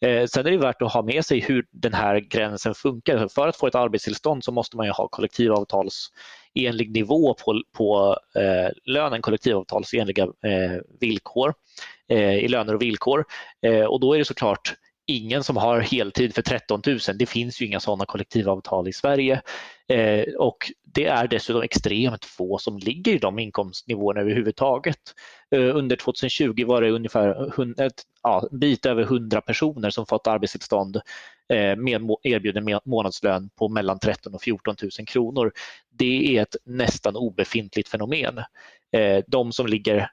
Eh, 0.00 0.26
sen 0.26 0.46
är 0.46 0.50
det 0.50 0.58
värt 0.58 0.82
att 0.82 0.92
ha 0.92 1.02
med 1.02 1.24
sig 1.24 1.40
hur 1.40 1.66
den 1.70 1.94
här 1.94 2.20
gränsen 2.20 2.74
funkar. 2.74 3.28
För 3.28 3.48
att 3.48 3.56
få 3.56 3.66
ett 3.66 3.74
arbetstillstånd 3.74 4.44
så 4.44 4.52
måste 4.52 4.76
man 4.76 4.86
ju 4.86 4.92
ha 4.92 5.08
kollektivavtalsenlig 5.08 6.90
nivå 6.90 7.34
på, 7.34 7.62
på 7.76 8.18
eh, 8.34 8.70
lönen, 8.84 9.22
kollektivavtalsenliga 9.22 10.22
eh, 10.24 10.80
villkor 11.00 11.54
eh, 12.08 12.34
i 12.34 12.48
löner 12.48 12.74
och 12.74 12.82
villkor. 12.82 13.24
Eh, 13.66 13.84
och 13.84 14.00
då 14.00 14.14
är 14.14 14.18
det 14.18 14.24
såklart 14.24 14.74
ingen 15.08 15.44
som 15.44 15.56
har 15.56 15.80
heltid 15.80 16.34
för 16.34 16.42
13 16.42 16.82
000. 16.86 16.98
Det 17.14 17.26
finns 17.26 17.62
ju 17.62 17.66
inga 17.66 17.80
sådana 17.80 18.06
kollektivavtal 18.06 18.88
i 18.88 18.92
Sverige. 18.92 19.42
Eh, 19.88 20.34
och 20.38 20.72
det 20.84 21.04
är 21.04 21.28
dessutom 21.28 21.62
extremt 21.62 22.24
få 22.24 22.58
som 22.58 22.78
ligger 22.78 23.12
i 23.12 23.18
de 23.18 23.38
inkomstnivåerna 23.38 24.20
överhuvudtaget. 24.20 24.98
Eh, 25.54 25.76
under 25.76 25.96
2020 25.96 26.64
var 26.66 26.82
det 26.82 26.90
ungefär 26.90 27.52
ja, 28.22 28.48
en 28.52 28.58
bit 28.58 28.86
över 28.86 29.02
100 29.02 29.40
personer 29.40 29.90
som 29.90 30.06
fått 30.06 30.26
arbetstillstånd 30.26 30.96
eh, 31.52 31.76
med 31.76 32.02
erbjuden 32.22 32.80
månadslön 32.84 33.50
på 33.58 33.68
mellan 33.68 33.98
13 33.98 34.34
och 34.34 34.42
14 34.42 34.76
000 34.82 35.06
kronor. 35.06 35.52
Det 35.90 36.36
är 36.36 36.42
ett 36.42 36.56
nästan 36.64 37.16
obefintligt 37.16 37.88
fenomen. 37.88 38.38
Eh, 38.96 39.24
de 39.26 39.52
som 39.52 39.66
ligger 39.66 40.10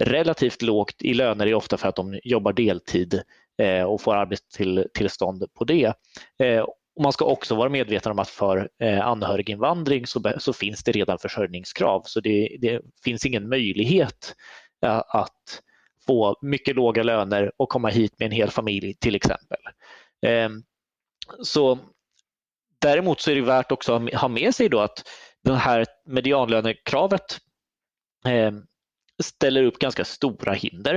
relativt 0.00 0.62
lågt 0.62 1.02
i 1.02 1.14
löner 1.14 1.46
är 1.46 1.54
ofta 1.54 1.76
för 1.76 1.88
att 1.88 1.96
de 1.96 2.20
jobbar 2.24 2.52
deltid 2.52 3.22
Eh, 3.62 3.82
och 3.82 4.00
får 4.00 4.14
arbetstillstånd 4.14 5.44
på 5.54 5.64
det. 5.64 5.94
Eh, 6.38 6.60
och 6.96 7.02
man 7.02 7.12
ska 7.12 7.24
också 7.24 7.54
vara 7.54 7.68
medveten 7.68 8.12
om 8.12 8.18
att 8.18 8.28
för 8.28 8.68
eh, 8.82 9.06
anhöriginvandring 9.06 10.06
så, 10.06 10.32
så 10.38 10.52
finns 10.52 10.84
det 10.84 10.92
redan 10.92 11.18
försörjningskrav 11.18 12.02
så 12.06 12.20
det, 12.20 12.56
det 12.60 12.80
finns 13.04 13.26
ingen 13.26 13.48
möjlighet 13.48 14.34
eh, 14.84 15.02
att 15.08 15.62
få 16.06 16.36
mycket 16.42 16.76
låga 16.76 17.02
löner 17.02 17.52
och 17.56 17.68
komma 17.68 17.88
hit 17.88 18.14
med 18.18 18.26
en 18.26 18.32
hel 18.32 18.50
familj 18.50 18.94
till 18.94 19.14
exempel. 19.14 19.58
Ehm, 20.26 20.62
så 21.42 21.78
Däremot 22.80 23.20
så 23.20 23.30
är 23.30 23.34
det 23.34 23.40
värt 23.40 23.72
också 23.72 23.92
att 23.92 24.14
ha 24.14 24.28
med 24.28 24.54
sig 24.54 24.68
då 24.68 24.80
att 24.80 25.08
det 25.44 25.54
här 25.54 25.86
medianlönekravet 26.06 27.38
ehm, 28.26 28.62
ställer 29.22 29.62
upp 29.62 29.78
ganska 29.78 30.04
stora 30.04 30.52
hinder. 30.52 30.94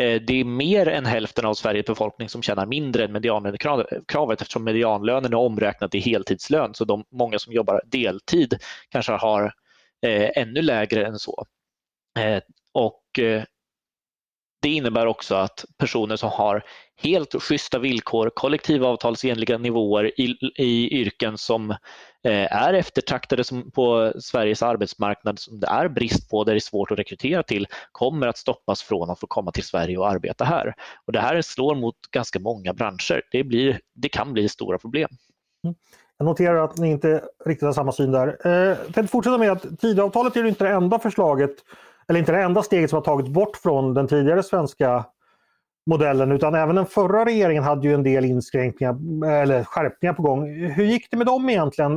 Eh, 0.00 0.20
det 0.22 0.40
är 0.40 0.44
mer 0.44 0.88
än 0.88 1.06
hälften 1.06 1.44
av 1.44 1.54
Sveriges 1.54 1.86
befolkning 1.86 2.28
som 2.28 2.42
tjänar 2.42 2.66
mindre 2.66 3.04
än 3.04 3.12
medianlönekravet 3.12 4.42
eftersom 4.42 4.64
medianlönen 4.64 5.32
är 5.32 5.38
omräknat 5.38 5.94
i 5.94 5.98
heltidslön 5.98 6.74
så 6.74 6.84
de 6.84 7.04
många 7.12 7.38
som 7.38 7.52
jobbar 7.52 7.82
deltid 7.86 8.58
kanske 8.88 9.12
har 9.12 9.54
eh, 10.06 10.30
ännu 10.34 10.62
lägre 10.62 11.06
än 11.06 11.18
så. 11.18 11.46
Eh, 12.18 12.42
och 12.72 13.02
det 14.62 14.68
innebär 14.68 15.06
också 15.06 15.34
att 15.34 15.64
personer 15.78 16.16
som 16.16 16.30
har 16.30 16.64
helt 17.02 17.42
schyssta 17.42 17.78
villkor, 17.78 18.30
kollektivavtalsenliga 18.34 19.58
nivåer 19.58 20.20
i, 20.20 20.36
i 20.56 21.00
yrken 21.00 21.38
som 21.38 21.70
eh, 21.70 21.76
Eh, 22.22 22.56
är 22.56 22.74
eftertraktade 22.74 23.44
som 23.44 23.70
på 23.70 24.12
Sveriges 24.18 24.62
arbetsmarknad, 24.62 25.38
som 25.38 25.60
det 25.60 25.66
är 25.66 25.88
brist 25.88 26.30
på, 26.30 26.44
där 26.44 26.52
det 26.52 26.58
är 26.58 26.60
svårt 26.60 26.90
att 26.90 26.98
rekrytera 26.98 27.42
till, 27.42 27.66
kommer 27.92 28.26
att 28.26 28.38
stoppas 28.38 28.82
från 28.82 29.10
att 29.10 29.20
få 29.20 29.26
komma 29.26 29.52
till 29.52 29.64
Sverige 29.64 29.98
och 29.98 30.10
arbeta 30.10 30.44
här. 30.44 30.74
Och 31.06 31.12
Det 31.12 31.20
här 31.20 31.42
slår 31.42 31.74
mot 31.74 31.94
ganska 32.10 32.38
många 32.38 32.72
branscher. 32.72 33.22
Det, 33.32 33.44
blir, 33.44 33.80
det 33.94 34.08
kan 34.08 34.32
bli 34.32 34.48
stora 34.48 34.78
problem. 34.78 35.08
Mm. 35.64 35.76
Jag 36.18 36.26
noterar 36.26 36.64
att 36.64 36.76
ni 36.76 36.90
inte 36.90 37.24
riktigt 37.46 37.66
har 37.66 37.72
samma 37.72 37.92
syn 37.92 38.12
där. 38.12 38.38
Eh, 38.44 38.52
jag 38.52 38.76
tänkte 38.78 39.06
fortsätta 39.06 39.38
med 39.38 39.52
att 39.52 39.80
Tidöavtalet 39.80 40.36
är 40.36 40.44
inte 40.44 40.64
det 40.64 40.70
enda 40.70 40.98
förslaget 40.98 41.50
eller 42.08 42.20
inte 42.20 42.32
det 42.32 42.42
enda 42.42 42.62
steget 42.62 42.90
som 42.90 42.96
har 42.96 43.04
tagits 43.04 43.30
bort 43.30 43.56
från 43.56 43.94
den 43.94 44.08
tidigare 44.08 44.42
svenska 44.42 45.04
modellen 45.86 46.32
utan 46.32 46.54
även 46.54 46.76
den 46.76 46.86
förra 46.86 47.24
regeringen 47.24 47.62
hade 47.62 47.88
ju 47.88 47.94
en 47.94 48.02
del 48.02 48.24
inskränkningar 48.24 48.94
eller 49.42 49.64
skärpningar 49.64 50.14
på 50.14 50.22
gång. 50.22 50.70
Hur 50.70 50.84
gick 50.84 51.10
det 51.10 51.16
med 51.16 51.26
dem 51.26 51.50
egentligen? 51.50 51.94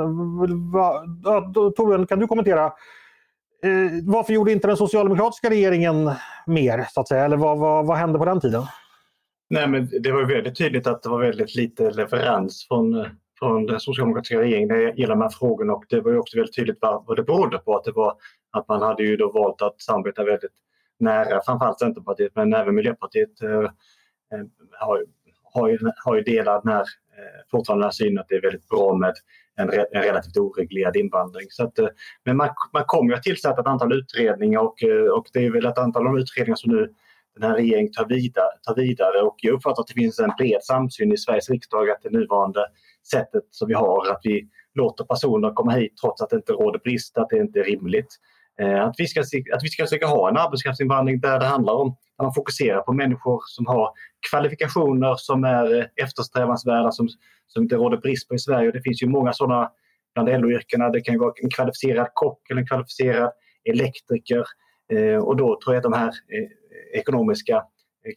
Torbjörn, 1.75 2.07
kan 2.07 2.19
du 2.19 2.27
kommentera? 2.27 2.65
Eh, 3.63 3.91
varför 4.03 4.33
gjorde 4.33 4.51
inte 4.51 4.67
den 4.67 4.77
socialdemokratiska 4.77 5.49
regeringen 5.49 6.11
mer? 6.47 6.85
så 6.89 7.01
att 7.01 7.07
säga? 7.07 7.25
Eller 7.25 7.37
vad, 7.37 7.59
vad, 7.59 7.87
vad 7.87 7.97
hände 7.97 8.19
på 8.19 8.25
den 8.25 8.41
tiden? 8.41 8.63
Nej, 9.49 9.67
men 9.67 9.89
det 10.01 10.11
var 10.11 10.23
väldigt 10.25 10.57
tydligt 10.57 10.87
att 10.87 11.03
det 11.03 11.09
var 11.09 11.19
väldigt 11.19 11.55
lite 11.55 11.91
leverans 11.91 12.67
från, 12.67 13.05
från 13.39 13.65
den 13.65 13.79
socialdemokratiska 13.79 14.39
regeringen 14.39 14.67
när 14.67 14.75
det 14.75 14.83
gäller 14.83 15.15
de 15.15 15.21
här 15.21 15.29
frågorna 15.29 15.73
och 15.73 15.85
det 15.89 16.01
var 16.01 16.17
också 16.17 16.37
väldigt 16.37 16.55
tydligt 16.55 16.77
vad, 16.81 17.03
vad 17.07 17.17
det 17.17 17.23
berodde 17.23 17.57
på. 17.57 17.75
Att 17.75 17.83
det 17.83 17.91
var 17.91 18.13
att 18.51 18.67
man 18.67 18.81
hade 18.81 19.03
ju 19.03 19.17
då 19.17 19.31
valt 19.31 19.61
att 19.61 19.81
samarbeta 19.81 20.23
väldigt 20.23 20.51
nära 21.00 21.41
framförallt 21.45 21.79
Centerpartiet 21.79 22.31
men 22.35 22.53
även 22.53 22.75
Miljöpartiet 22.75 23.41
eh, 23.41 23.50
eh, 23.51 24.45
har, 24.79 25.05
har, 25.43 25.69
ju, 25.69 25.77
har 26.05 26.15
ju 26.15 26.21
delat 26.21 26.63
den 26.63 26.73
här, 26.73 26.81
eh, 26.81 27.41
fortfarande 27.51 27.83
den 27.83 27.88
här 27.88 27.91
synen 27.91 28.19
att 28.19 28.27
det 28.29 28.35
är 28.35 28.41
väldigt 28.41 28.67
bra 28.69 28.95
med 28.95 29.13
en, 29.55 29.67
re, 29.67 29.85
en 29.91 30.01
relativt 30.01 30.38
oreglerad 30.38 30.95
invandring. 30.95 31.47
Så 31.50 31.63
att, 31.63 31.79
eh, 31.79 31.88
men 32.23 32.38
man, 32.38 32.50
man 32.73 32.83
kommer 32.85 33.12
ju 33.12 33.15
att 33.15 33.23
tillsätta 33.23 33.62
ett 33.62 33.67
antal 33.67 33.93
utredningar 33.93 34.59
och, 34.59 34.83
eh, 34.83 35.05
och 35.05 35.27
det 35.33 35.45
är 35.45 35.51
väl 35.51 35.65
ett 35.65 35.77
antal 35.77 36.07
av 36.07 36.13
de 36.13 36.21
utredningar 36.21 36.55
som 36.55 36.71
nu 36.71 36.93
den 37.35 37.50
här 37.50 37.55
regeringen 37.55 37.91
tar 37.91 38.05
vidare, 38.05 38.51
tar 38.62 38.75
vidare 38.75 39.21
och 39.21 39.35
jag 39.38 39.53
uppfattar 39.53 39.81
att 39.81 39.88
det 39.88 39.93
finns 39.93 40.19
en 40.19 40.31
bred 40.38 40.63
samsyn 40.63 41.13
i 41.13 41.17
Sveriges 41.17 41.50
riksdag 41.50 41.89
att 41.89 42.01
det 42.01 42.09
nuvarande 42.09 42.67
sättet 43.12 43.43
som 43.50 43.67
vi 43.67 43.73
har, 43.73 44.12
att 44.12 44.19
vi 44.23 44.50
låter 44.73 45.03
personer 45.03 45.53
komma 45.53 45.71
hit 45.71 45.97
trots 46.01 46.21
att 46.21 46.29
det 46.29 46.35
inte 46.35 46.53
råder 46.53 46.79
brist, 46.79 47.17
att 47.17 47.29
det 47.29 47.38
inte 47.38 47.59
är 47.59 47.63
rimligt. 47.63 48.19
Eh, 48.62 48.83
att 48.83 48.95
vi, 48.98 49.07
ska, 49.07 49.19
att 49.53 49.63
vi 49.63 49.67
ska 49.69 49.83
försöka 49.83 50.07
ha 50.07 50.29
en 50.29 50.38
arbetskraftsinvandring 50.38 51.19
där 51.19 51.39
det 51.39 51.45
handlar 51.45 51.74
om 51.74 51.89
att 51.89 52.24
man 52.24 52.33
fokuserar 52.33 52.81
på 52.81 52.93
människor 52.93 53.41
som 53.45 53.65
har 53.65 53.89
kvalifikationer 54.31 55.15
som 55.17 55.43
är 55.43 55.79
eh, 55.79 55.86
eftersträvansvärda, 55.95 56.91
som, 56.91 57.07
som 57.48 57.63
inte 57.63 57.75
råder 57.75 57.98
brist 57.98 58.29
på 58.29 58.36
i 58.36 58.39
Sverige. 58.39 58.67
Och 58.67 58.74
det 58.74 58.81
finns 58.81 59.03
ju 59.03 59.07
många 59.07 59.33
sådana 59.33 59.72
bland 60.13 60.29
LO-yrkena. 60.29 60.89
Det 60.89 61.01
kan 61.01 61.19
vara 61.19 61.33
en 61.43 61.50
kvalificerad 61.50 62.07
kock 62.13 62.50
eller 62.50 62.62
en 62.62 62.67
kvalificerad 62.67 63.31
elektriker. 63.69 64.43
Eh, 64.93 65.17
och 65.17 65.38
då 65.38 65.60
tror 65.63 65.75
jag 65.75 65.77
att 65.77 65.91
de 65.91 65.93
här 65.93 66.12
ekonomiska 66.93 67.63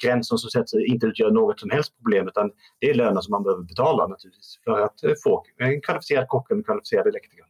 gränserna 0.02 0.38
som 0.38 0.50
sätts 0.50 0.75
inte 0.75 1.07
utgör 1.07 1.31
något 1.31 1.61
som 1.61 1.71
helst 1.71 1.97
problem 1.97 2.28
utan 2.28 2.50
det 2.81 2.90
är 2.90 2.95
löner 2.95 3.21
som 3.21 3.31
man 3.31 3.43
behöver 3.43 3.62
betala 3.62 4.07
naturligtvis 4.07 4.59
för 4.64 4.81
att 4.81 5.00
få 5.25 5.45
en 5.57 5.81
kvalificerad 5.81 6.28
kock 6.28 6.50
eller 6.50 6.59
en 6.59 6.64
kvalificerad 6.64 7.07
elektriker. 7.07 7.45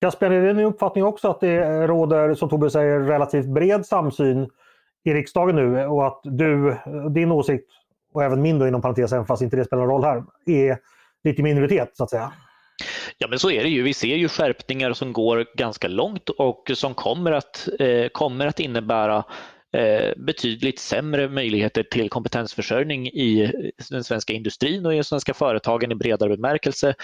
Kasper, 0.00 0.30
är 0.30 0.42
det 0.42 0.52
din 0.52 0.66
uppfattning 0.66 1.04
också 1.04 1.28
att 1.28 1.40
det 1.40 1.86
råder, 1.86 2.34
som 2.34 2.48
Tobbe 2.48 2.70
säger, 2.70 3.00
relativt 3.00 3.46
bred 3.46 3.86
samsyn 3.86 4.50
i 5.04 5.14
riksdagen 5.14 5.56
nu 5.56 5.86
och 5.86 6.06
att 6.06 6.20
du, 6.24 6.76
din 7.14 7.32
åsikt, 7.32 7.66
och 8.14 8.24
även 8.24 8.42
min 8.42 8.58
då 8.58 8.68
inom 8.68 8.82
parentes, 8.82 9.12
även 9.12 9.26
fast 9.26 9.42
inte 9.42 9.56
det 9.56 9.64
spelar 9.64 9.82
någon 9.82 9.92
roll 9.92 10.04
här, 10.04 10.24
är 10.46 10.78
lite 11.24 11.42
minoritet 11.42 11.90
så 11.92 12.04
att 12.04 12.10
säga? 12.10 12.32
Ja 13.18 13.28
men 13.28 13.38
så 13.38 13.50
är 13.50 13.62
det 13.62 13.68
ju. 13.68 13.82
Vi 13.82 13.94
ser 13.94 14.16
ju 14.16 14.28
skärpningar 14.28 14.92
som 14.92 15.12
går 15.12 15.46
ganska 15.56 15.88
långt 15.88 16.28
och 16.28 16.70
som 16.74 16.94
kommer 16.94 17.32
att, 17.32 17.68
eh, 17.78 18.08
kommer 18.08 18.46
att 18.46 18.60
innebära 18.60 19.24
eh, 19.76 20.12
betydligt 20.16 20.78
sämre 20.78 21.28
möjligheter 21.28 21.82
till 21.82 22.10
kompetensförsörjning 22.10 23.06
i 23.06 23.52
den 23.90 24.04
svenska 24.04 24.32
industrin 24.32 24.86
och 24.86 24.94
i 24.94 24.96
de 24.96 25.04
svenska 25.04 25.34
företagen 25.34 25.92
i 25.92 25.94
bredare 25.94 26.36
bemärkelse. 26.36 26.94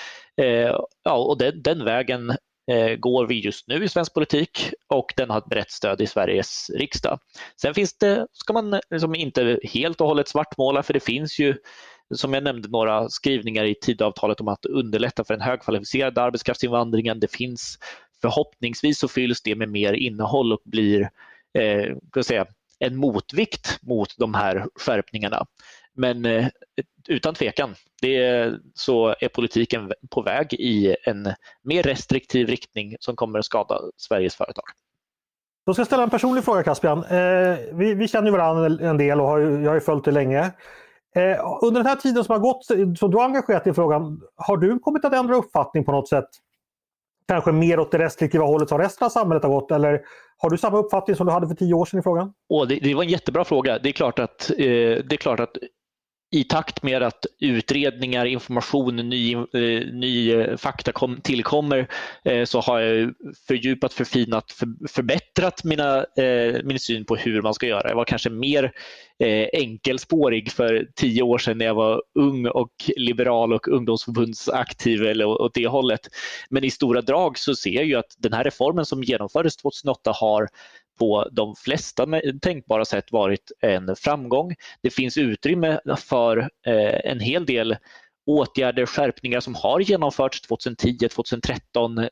Eh, 0.42 0.76
ja, 1.04 1.16
och 1.16 1.38
den, 1.38 1.62
den 1.62 1.84
vägen 1.84 2.32
Eh, 2.70 2.96
går 2.96 3.26
vi 3.26 3.40
just 3.40 3.68
nu 3.68 3.84
i 3.84 3.88
svensk 3.88 4.14
politik 4.14 4.72
och 4.88 5.12
den 5.16 5.30
har 5.30 5.38
ett 5.38 5.46
brett 5.46 5.70
stöd 5.70 6.00
i 6.00 6.06
Sveriges 6.06 6.70
riksdag. 6.70 7.18
Sen 7.60 7.74
finns 7.74 7.98
det, 7.98 8.26
ska 8.32 8.52
man 8.52 8.80
liksom 8.90 9.14
inte 9.14 9.60
helt 9.62 10.00
och 10.00 10.06
hållet 10.06 10.28
svartmåla 10.28 10.82
för 10.82 10.92
det 10.92 11.00
finns 11.00 11.38
ju 11.38 11.54
som 12.14 12.34
jag 12.34 12.42
nämnde 12.42 12.68
några 12.68 13.08
skrivningar 13.08 13.64
i 13.64 13.74
Tidöavtalet 13.74 14.40
om 14.40 14.48
att 14.48 14.64
underlätta 14.64 15.24
för 15.24 15.34
den 15.34 15.40
högkvalificerade 15.40 16.22
arbetskraftsinvandringen. 16.22 17.20
Det 17.20 17.32
finns 17.32 17.78
förhoppningsvis 18.20 18.98
så 18.98 19.08
fylls 19.08 19.42
det 19.42 19.54
med 19.54 19.68
mer 19.68 19.92
innehåll 19.92 20.52
och 20.52 20.62
blir 20.64 21.10
eh, 21.58 22.22
säga, 22.22 22.46
en 22.78 22.96
motvikt 22.96 23.78
mot 23.82 24.14
de 24.18 24.34
här 24.34 24.66
skärpningarna. 24.74 25.46
Men 25.96 26.24
eh, 26.24 26.46
utan 27.08 27.34
tvekan 27.34 27.74
det, 28.02 28.52
så 28.74 29.14
är 29.20 29.28
politiken 29.28 29.92
på 30.10 30.22
väg 30.22 30.52
i 30.52 30.96
en 31.04 31.28
mer 31.62 31.82
restriktiv 31.82 32.48
riktning 32.48 32.96
som 33.00 33.16
kommer 33.16 33.38
att 33.38 33.44
skada 33.44 33.80
Sveriges 33.96 34.34
företag. 34.34 34.64
Då 35.66 35.74
ska 35.74 35.80
jag 35.80 35.86
ställa 35.86 36.02
en 36.02 36.10
personlig 36.10 36.44
fråga 36.44 36.62
Caspian. 36.62 36.98
Eh, 36.98 37.58
vi, 37.72 37.94
vi, 37.94 38.08
känner 38.08 38.30
varandra 38.30 38.88
en 38.88 38.98
del 38.98 39.20
och 39.20 39.26
har, 39.26 39.38
jag 39.38 39.70
har 39.70 39.74
ju 39.74 39.80
följt 39.80 40.04
det 40.04 40.10
länge. 40.10 40.40
Eh, 41.16 41.62
under 41.62 41.80
den 41.80 41.86
här 41.86 41.96
tiden 41.96 42.24
som 42.24 42.32
har 42.32 42.40
gått, 42.40 42.64
så 42.98 43.08
du 43.08 43.16
har 43.16 43.24
engagerat 43.24 43.64
dig 43.64 43.70
i 43.70 43.74
frågan, 43.74 44.20
har 44.36 44.56
du 44.56 44.78
kommit 44.78 45.04
att 45.04 45.12
ändra 45.12 45.36
uppfattning 45.36 45.84
på 45.84 45.92
något 45.92 46.08
sätt? 46.08 46.28
Kanske 47.28 47.52
mer 47.52 47.78
åt 47.78 47.90
det 47.90 47.98
restriktiva 47.98 48.44
hållet 48.44 48.68
som 48.68 48.78
resten 48.78 49.04
av 49.04 49.10
samhället 49.10 49.42
har 49.42 49.50
gått? 49.50 49.70
Eller 49.70 50.00
har 50.38 50.50
du 50.50 50.58
samma 50.58 50.78
uppfattning 50.78 51.16
som 51.16 51.26
du 51.26 51.32
hade 51.32 51.48
för 51.48 51.54
tio 51.54 51.74
år 51.74 51.84
sedan 51.84 52.00
i 52.00 52.02
frågan? 52.02 52.32
Oh, 52.48 52.66
det, 52.66 52.78
det 52.82 52.94
var 52.94 53.02
en 53.02 53.08
jättebra 53.08 53.44
fråga. 53.44 53.78
Det 53.78 53.88
är 53.88 53.92
klart 53.92 54.18
att, 54.18 54.50
eh, 54.50 54.56
det 54.58 55.12
är 55.12 55.16
klart 55.16 55.40
att 55.40 55.56
i 56.30 56.44
takt 56.44 56.82
med 56.82 57.02
att 57.02 57.26
utredningar, 57.40 58.26
information, 58.26 58.96
ny, 58.96 59.34
eh, 59.34 59.86
ny 59.92 60.32
eh, 60.32 60.56
fakta 60.56 60.92
kom, 60.92 61.20
tillkommer 61.20 61.88
eh, 62.24 62.44
så 62.44 62.60
har 62.60 62.80
jag 62.80 63.12
fördjupat, 63.48 63.92
förfinat, 63.92 64.52
för, 64.52 64.88
förbättrat 64.88 65.64
mina, 65.64 65.98
eh, 65.98 66.62
min 66.64 66.78
syn 66.78 67.04
på 67.04 67.16
hur 67.16 67.42
man 67.42 67.54
ska 67.54 67.66
göra. 67.66 67.88
Jag 67.88 67.96
var 67.96 68.04
kanske 68.04 68.30
mer 68.30 68.72
eh, 69.18 69.48
enkelspårig 69.52 70.52
för 70.52 70.88
tio 70.94 71.22
år 71.22 71.38
sedan 71.38 71.58
när 71.58 71.66
jag 71.66 71.74
var 71.74 72.02
ung 72.18 72.46
och 72.46 72.72
liberal 72.96 73.52
och 73.52 73.68
ungdomsförbundsaktiv 73.68 75.02
eller 75.02 75.26
åt 75.26 75.54
det 75.54 75.66
hållet. 75.66 76.00
Men 76.50 76.64
i 76.64 76.70
stora 76.70 77.00
drag 77.00 77.38
så 77.38 77.54
ser 77.54 77.70
jag 77.70 77.84
ju 77.84 77.94
att 77.94 78.14
den 78.18 78.32
här 78.32 78.44
reformen 78.44 78.86
som 78.86 79.02
genomfördes 79.02 79.56
2008 79.56 80.12
har 80.14 80.48
på 80.98 81.28
de 81.32 81.54
flesta 81.56 82.06
tänkbara 82.42 82.84
sätt 82.84 83.12
varit 83.12 83.52
en 83.60 83.96
framgång. 83.96 84.54
Det 84.82 84.90
finns 84.90 85.18
utrymme 85.18 85.80
för 85.98 86.38
eh, 86.66 87.10
en 87.10 87.20
hel 87.20 87.46
del 87.46 87.76
åtgärder, 88.26 88.86
skärpningar 88.86 89.40
som 89.40 89.54
har 89.54 89.80
genomförts 89.80 90.40
2010, 90.40 91.08
2013, 91.08 92.08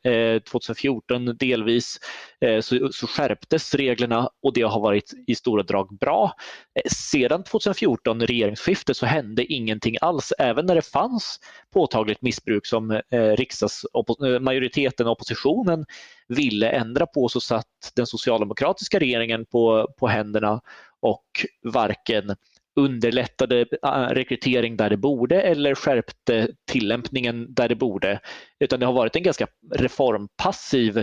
2014 0.50 1.36
delvis 1.36 1.98
eh, 2.40 2.60
så, 2.60 2.88
så 2.92 3.06
skärptes 3.06 3.74
reglerna 3.74 4.28
och 4.42 4.52
det 4.52 4.62
har 4.62 4.80
varit 4.80 5.12
i 5.26 5.34
stora 5.34 5.62
drag 5.62 5.98
bra. 5.98 6.32
Eh, 6.74 6.90
sedan 6.90 7.44
2014 7.44 8.20
regeringsskiftet 8.20 8.96
så 8.96 9.06
hände 9.06 9.52
ingenting 9.52 9.96
alls 10.00 10.32
även 10.38 10.66
när 10.66 10.74
det 10.74 10.90
fanns 10.92 11.40
påtagligt 11.72 12.22
missbruk 12.22 12.66
som 12.66 12.90
eh, 12.90 13.00
riksdagsmajoriteten 13.18 15.06
och 15.06 15.12
oppositionen 15.12 15.84
ville 16.28 16.68
ändra 16.68 17.06
på 17.06 17.28
så 17.28 17.40
satt 17.40 17.66
den 17.96 18.06
socialdemokratiska 18.06 18.98
regeringen 18.98 19.46
på, 19.46 19.88
på 19.98 20.08
händerna 20.08 20.60
och 21.00 21.26
varken 21.62 22.36
underlättade 22.76 23.66
äh, 23.82 23.88
rekrytering 23.90 24.76
där 24.76 24.90
det 24.90 24.96
borde 24.96 25.42
eller 25.42 25.74
skärpte 25.74 26.48
tillämpningen 26.70 27.54
där 27.54 27.68
det 27.68 27.74
borde. 27.74 28.20
Utan 28.60 28.80
det 28.80 28.86
har 28.86 28.92
varit 28.92 29.16
en 29.16 29.22
ganska 29.22 29.46
reformpassiv 29.74 30.98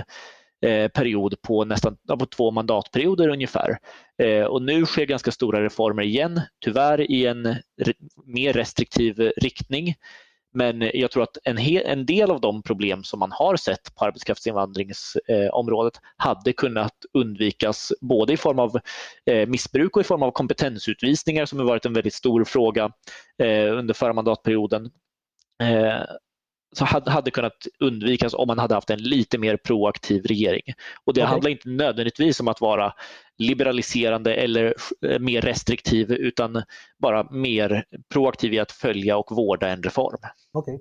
eh, 0.66 0.88
period 0.88 1.42
på 1.42 1.66
nästan 1.66 1.98
på 2.20 2.25
två 2.25 2.51
mandatperioder 2.51 3.28
ungefär. 3.28 3.78
Eh, 4.24 4.44
och 4.44 4.62
nu 4.62 4.86
sker 4.86 5.06
ganska 5.06 5.32
stora 5.32 5.63
reformer 5.63 6.04
igen, 6.04 6.42
tyvärr 6.66 7.12
i 7.12 7.25
en 7.25 7.56
mer 8.25 8.54
restriktiv 8.54 9.32
riktning. 9.38 9.96
Men 10.53 10.91
jag 10.93 11.12
tror 11.12 11.24
att 11.24 11.38
en, 11.43 11.58
en 11.58 12.05
del 12.05 12.31
av 12.31 12.41
de 12.41 12.63
problem 12.63 13.03
som 13.03 13.20
man 13.20 13.31
har 13.31 13.55
sett 13.55 13.96
på 13.96 14.05
arbetskraftsinvandringsområdet 14.05 15.96
eh, 15.96 16.01
hade 16.17 16.53
kunnat 16.53 16.96
undvikas 17.13 17.93
både 18.01 18.34
i 18.34 18.38
form 18.38 18.60
av 18.60 18.79
eh, 19.25 19.48
missbruk 19.48 19.96
och 19.96 20.01
i 20.01 20.05
form 20.05 20.24
av 20.24 20.31
kompetensutvisningar 20.31 21.46
som 21.46 21.60
har 21.60 21.65
varit 21.65 21.86
en 21.86 21.93
väldigt 21.93 22.13
stor 22.13 22.43
fråga 22.43 22.91
eh, 23.38 23.77
under 23.77 23.93
förra 23.93 24.13
mandatperioden. 24.13 24.86
Eh, 25.63 26.01
så 26.74 26.86
hade, 26.86 27.12
hade 27.12 27.32
kunnat 27.32 27.68
undvikas 27.80 28.34
om 28.34 28.48
man 28.48 28.60
hade 28.60 28.75
haft 28.75 28.90
en 28.90 29.00
lite 29.00 29.38
mer 29.38 29.58
proaktiv 29.58 30.25
regering. 30.25 30.62
Och 31.06 31.13
Det 31.13 31.22
okay. 31.22 31.32
handlar 31.32 31.51
inte 31.51 31.70
nödvändigtvis 31.70 32.40
om 32.40 32.48
att 32.48 32.62
vara 32.62 32.94
liberaliserande 33.38 34.34
eller 34.36 34.74
eh, 35.06 35.20
mer 35.20 35.42
restriktiv 35.42 36.12
utan 36.12 36.63
bara 37.00 37.28
mer 37.32 37.84
proaktiv 38.13 38.54
i 38.54 38.60
att 38.60 38.72
följa 38.72 39.18
och 39.18 39.32
vårda 39.32 39.68
en 39.68 39.84
reform. 39.84 40.18
Okay. 40.54 40.78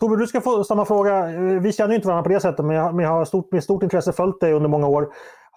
Tove, 0.00 0.16
du 0.16 0.26
ska 0.26 0.40
få 0.40 0.64
samma 0.64 0.84
fråga. 0.84 1.26
Vi 1.60 1.72
känner 1.72 1.94
inte 1.94 2.06
varandra 2.06 2.22
på 2.22 2.28
det 2.28 2.40
sättet 2.40 2.64
men 2.64 2.76
jag, 2.76 3.10
har 3.10 3.24
stort, 3.24 3.52
med 3.52 3.64
stort 3.64 3.82
intresse 3.82 4.12
följt 4.12 4.40
dig 4.40 4.52
under 4.52 4.68
många 4.68 4.86
år. 4.86 5.08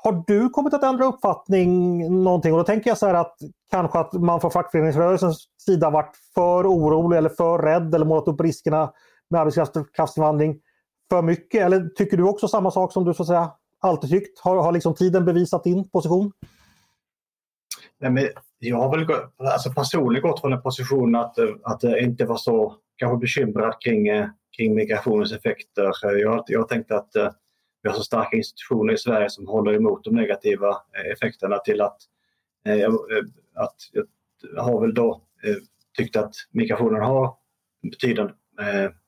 Har 0.04 0.24
du 0.28 0.50
kommit 0.50 0.74
att 0.74 0.84
ändra 0.84 1.06
uppfattning 1.06 2.00
någonting? 2.24 2.54
Och 2.54 2.58
då 2.58 2.64
tänker 2.64 2.90
jag 2.90 2.98
så 2.98 3.08
här 3.08 3.14
att 3.14 3.36
kanske 3.72 4.00
att 4.00 4.14
man 4.14 4.42
från 4.42 4.52
fackföreningsrörelsens 4.52 5.48
sida 5.66 5.90
varit 5.90 6.16
för 6.36 6.68
orolig 6.68 7.18
eller 7.18 7.30
för 7.30 7.60
rädd 7.60 7.96
eller 7.96 8.06
målat 8.06 8.28
upp 8.28 8.42
riskerna 8.42 8.92
med 9.30 9.42
arbetskraftsinvandring 9.42 10.60
för 11.10 11.22
mycket? 11.22 11.62
Eller 11.62 11.90
tycker 11.90 12.18
du 12.18 12.24
också 12.24 12.48
samma 12.48 12.72
sak 12.72 12.94
som 12.94 13.06
du 13.06 13.14
så 13.14 13.24
att 13.24 13.28
säga 13.28 13.52
alltid 13.80 14.10
tyckt? 14.10 14.40
Har, 14.40 14.58
har 14.64 14.72
liksom 14.72 14.96
tiden 14.96 15.26
bevisat 15.26 15.64
din 15.64 15.90
position? 15.90 16.32
Nej, 18.00 18.12
men 18.12 18.28
jag 18.60 18.78
har 18.78 18.98
väl 18.98 19.06
gått, 19.06 19.34
alltså 19.38 19.74
personligen 19.74 20.30
gått 20.30 20.42
från 20.42 20.54
en 20.54 20.62
position 20.62 21.16
att, 21.16 21.40
att 21.64 21.84
inte 21.84 22.26
vara 22.26 22.38
så 22.38 22.76
kanske 22.98 23.18
bekymrad 23.18 23.76
kring, 23.80 24.08
kring 24.58 24.76
migrationens 24.76 25.32
effekter. 25.32 25.92
Jag, 26.02 26.44
jag 26.48 26.70
tänkte 26.70 26.96
att 26.96 27.16
eh, 27.16 27.30
vi 27.82 27.90
har 27.90 27.96
så 27.96 28.04
starka 28.04 28.38
institutioner 28.38 28.94
i 28.94 28.98
Sverige 28.98 29.30
som 29.30 29.48
håller 29.48 29.74
emot 29.74 30.04
de 30.04 30.16
negativa 30.16 30.70
eh, 30.70 31.12
effekterna 31.14 31.58
till 31.58 31.82
att, 31.82 31.98
eh, 32.68 32.94
att 33.56 33.76
jag 34.56 34.64
har 34.64 34.82
väl 34.82 34.94
då 34.94 35.22
tyckt 35.98 36.16
att 36.16 36.34
migrationen 36.52 37.02
har 37.02 37.36
betydande 37.92 38.34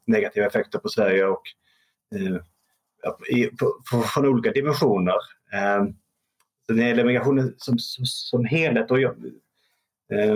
negativa 0.09 0.47
effekter 0.47 0.79
på 0.79 0.89
Sverige 0.89 1.25
och 1.25 1.41
eh, 2.15 2.35
i, 3.37 3.45
på, 3.45 4.03
från 4.13 4.25
olika 4.25 4.51
dimensioner. 4.51 5.15
Eh, 5.53 5.85
så 6.67 6.73
när 6.73 6.83
det 6.83 6.89
gäller 6.89 7.03
migrationen 7.03 7.55
som, 7.57 7.79
som, 7.79 8.05
som 8.05 8.45
helhet 8.45 8.91
och 8.91 8.99
jag, 8.99 9.15
eh, 10.11 10.31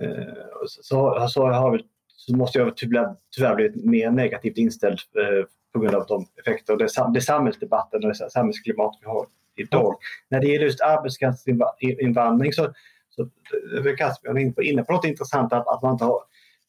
eh 0.00 0.34
så, 0.66 1.28
så, 1.28 1.46
har 1.46 1.70
vi, 1.70 1.84
så 2.06 2.36
måste 2.36 2.58
jag 2.58 2.76
tyvärr, 2.76 3.16
tyvärr 3.36 3.54
blivit 3.54 3.84
mer 3.84 4.10
negativt 4.10 4.58
inställd 4.58 4.98
eh, 5.18 5.46
på 5.72 5.80
grund 5.80 5.94
av 5.94 6.06
de 6.06 6.26
effekter 6.40 6.72
och 6.72 6.78
det, 6.78 6.88
det 7.14 7.20
samhällsdebatten 7.20 8.04
och 8.04 8.08
det 8.08 8.30
samhällsklimat 8.30 8.98
vi 9.00 9.06
har 9.06 9.26
idag. 9.56 9.86
Mm. 9.86 9.98
När 10.28 10.40
det 10.40 10.46
gäller 10.46 10.64
just 10.64 10.80
arbetskraftsinvandring 10.80 12.52
så, 12.52 12.72
så 13.10 13.28
jag 14.22 14.40
är 14.40 14.62
inne 14.62 14.82
på 14.82 14.92
något 14.92 15.04
intressant 15.04 15.52
att, 15.52 15.68
att 15.68 15.82
man 15.82 15.92
inte 15.92 16.04
har, 16.04 16.20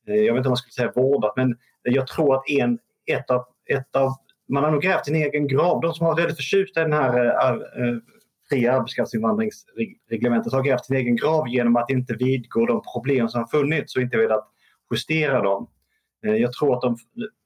Eh, 0.08 0.16
jag 0.16 0.34
vet 0.34 0.40
inte 0.40 0.48
om 0.48 0.52
man 0.52 0.58
skulle 0.58 0.74
säga 0.74 0.92
vårdat, 0.96 1.34
men 1.36 1.58
jag 1.84 2.08
tror 2.08 2.36
att 2.36 2.50
en, 2.50 2.80
ett 3.06 3.32
av, 3.32 3.46
ett 3.70 3.96
av 3.96 4.12
man 4.50 4.64
har 4.64 4.72
nog 4.72 4.82
grävt 4.82 5.06
sin 5.06 5.16
egen 5.16 5.48
grav. 5.48 5.82
De 5.82 5.94
som 5.94 6.06
har 6.06 6.14
varit 6.14 6.24
väldigt 6.24 6.38
förtjusta 6.38 6.82
i 6.82 6.84
den 6.84 6.94
här 6.94 7.26
äh, 7.26 7.56
fria 8.50 8.74
arbetskraftsinvandringsreglementet 8.74 10.54
har 10.54 10.64
grävt 10.64 10.86
sin 10.86 10.96
egen 10.96 11.16
grav 11.16 11.48
genom 11.48 11.76
att 11.76 11.90
inte 11.90 12.14
vidgå 12.14 12.66
de 12.66 12.82
problem 12.94 13.30
som 13.30 13.40
har 13.42 13.48
funnits 13.48 13.96
och 13.96 14.02
inte 14.02 14.18
velat 14.18 14.50
justera 14.92 15.42
dem. 15.42 15.68
Jag 16.22 16.54
tror 16.54 16.76
att 16.76 16.82
de, 16.82 16.98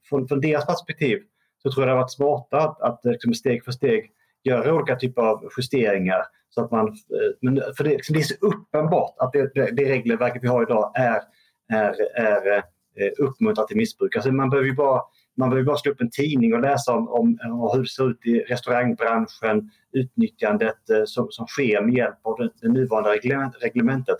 från, 0.08 0.28
från 0.28 0.40
deras 0.40 0.66
perspektiv 0.66 1.22
så 1.62 1.72
tror 1.72 1.82
jag 1.82 1.88
det 1.88 1.92
har 1.92 2.02
varit 2.02 2.12
smarta 2.12 2.58
att, 2.58 2.80
att 2.80 3.00
liksom 3.04 3.34
steg 3.34 3.64
för 3.64 3.72
steg 3.72 4.10
göra 4.44 4.74
olika 4.74 4.96
typer 4.96 5.22
av 5.22 5.48
justeringar. 5.56 6.22
Så 6.50 6.64
att 6.64 6.70
man, 6.70 6.96
men 7.40 7.62
för 7.76 7.84
det, 7.84 7.90
liksom, 7.90 8.14
det 8.14 8.20
är 8.20 8.24
så 8.24 8.34
uppenbart 8.46 9.14
att 9.18 9.32
det, 9.32 9.54
det, 9.54 9.70
det 9.70 9.84
regelverket 9.84 10.42
vi 10.42 10.48
har 10.48 10.62
idag 10.62 10.92
är, 10.94 11.20
är, 11.68 12.20
är 12.20 12.56
eh, 12.56 13.10
uppmuntrat 13.18 13.68
till 13.68 13.76
missbruk. 13.76 14.16
Alltså 14.16 14.32
man 14.32 14.50
behöver 14.50 14.68
ju 14.68 14.74
bara 14.74 15.02
man 15.38 15.50
behöver 15.50 15.66
bara 15.66 15.76
slå 15.76 15.92
upp 15.92 16.00
en 16.00 16.10
tidning 16.10 16.54
och 16.54 16.60
läsa 16.60 16.92
om, 16.92 17.08
om, 17.08 17.38
om 17.44 17.70
hur 17.74 17.82
det 17.82 17.88
ser 17.88 18.10
ut 18.10 18.26
i 18.26 18.40
restaurangbranschen, 18.40 19.70
utnyttjandet 19.92 20.90
eh, 20.90 21.04
som, 21.04 21.26
som 21.30 21.46
sker 21.46 21.82
med 21.82 21.94
hjälp 21.94 22.18
av 22.22 22.38
det, 22.38 22.50
det 22.62 22.68
nuvarande 22.68 23.10
reglement, 23.10 23.54
reglementet. 23.60 24.16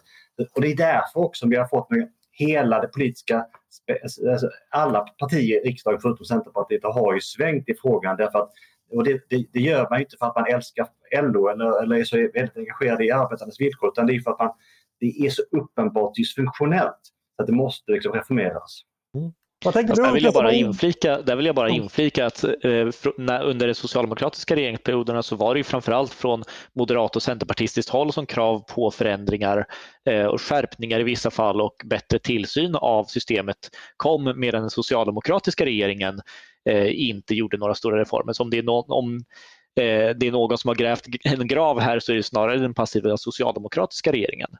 Och 0.54 0.60
det 0.60 0.72
är 0.72 0.76
därför 0.76 1.20
också 1.20 1.48
vi 1.48 1.56
har 1.56 1.68
fått 1.68 1.90
med 1.90 2.08
hela 2.30 2.80
det 2.80 2.88
politiska, 2.88 3.46
alltså 4.02 4.50
alla 4.70 5.00
partier 5.00 5.66
i 5.66 5.68
riksdagen 5.68 6.00
förutom 6.00 6.24
Centerpartiet 6.24 6.84
har 6.84 7.14
ju 7.14 7.20
svängt 7.20 7.68
i 7.68 7.74
frågan 7.74 8.16
därför 8.16 8.38
att 8.38 8.52
och 8.90 9.04
det, 9.04 9.20
det, 9.28 9.46
det, 9.52 9.60
gör 9.60 9.86
man 9.90 10.00
inte 10.00 10.16
för 10.18 10.26
att 10.26 10.34
man 10.36 10.46
älskar 10.46 10.86
LO 11.22 11.48
eller, 11.48 11.82
eller 11.82 11.96
är 11.96 12.04
så 12.04 12.16
väldigt 12.16 12.56
engagerad 12.56 13.02
i 13.02 13.10
arbetarnas 13.10 13.60
villkor 13.60 13.88
utan 13.88 14.06
det 14.06 14.14
är 14.14 14.20
för 14.20 14.30
att 14.30 14.38
man, 14.38 14.50
det 15.00 15.06
är 15.06 15.30
så 15.30 15.42
uppenbart 15.42 16.14
dysfunktionellt 16.14 17.00
så 17.38 17.42
att 17.42 17.46
det 17.46 17.52
måste 17.52 17.92
liksom 17.92 18.12
reformeras. 18.12 18.82
Mm. 19.16 19.32
Vad 19.64 19.74
tänker 19.74 19.94
du? 19.94 20.02
Där 20.02 20.12
vill 20.12 20.24
jag 20.24 20.34
bara 20.34 20.52
inflika, 20.52 21.22
där 21.22 21.36
vill 21.36 21.46
jag 21.46 21.54
bara 21.54 21.68
inflika 21.68 22.26
att 22.26 22.44
eh, 22.44 22.88
när, 23.16 23.42
under 23.42 23.66
de 23.66 23.74
socialdemokratiska 23.74 24.56
regeringsperioderna 24.56 25.22
så 25.22 25.36
var 25.36 25.54
det 25.54 25.58
ju 25.58 25.64
framförallt 25.64 26.14
från 26.14 26.44
moderat 26.72 27.16
och 27.16 27.22
centerpartistiskt 27.22 27.92
håll 27.92 28.12
som 28.12 28.26
krav 28.26 28.64
på 28.74 28.90
förändringar 28.90 29.66
eh, 30.08 30.24
och 30.24 30.42
skärpningar 30.42 31.00
i 31.00 31.02
vissa 31.02 31.30
fall 31.30 31.60
och 31.60 31.82
bättre 31.84 32.18
tillsyn 32.18 32.74
av 32.74 33.04
systemet 33.04 33.56
kom 33.96 34.32
medan 34.36 34.60
den 34.60 34.70
socialdemokratiska 34.70 35.64
regeringen 35.64 36.20
eh, 36.68 37.08
inte 37.08 37.34
gjorde 37.34 37.56
några 37.56 37.74
stora 37.74 38.00
reformer. 38.00 38.32
Så 38.32 38.42
om 38.42 38.50
det 38.50 38.58
är 38.58 38.62
någon, 38.62 38.90
om, 38.90 39.16
eh, 39.80 40.16
det 40.16 40.26
är 40.26 40.32
någon 40.32 40.58
som 40.58 40.68
har 40.68 40.74
grävt 40.74 41.04
en 41.24 41.46
grav 41.46 41.80
här 41.80 41.98
så 41.98 42.12
är 42.12 42.16
det 42.16 42.22
snarare 42.22 42.58
den 42.58 42.74
passiva 42.74 43.16
socialdemokratiska 43.16 44.12
regeringen. 44.12 44.50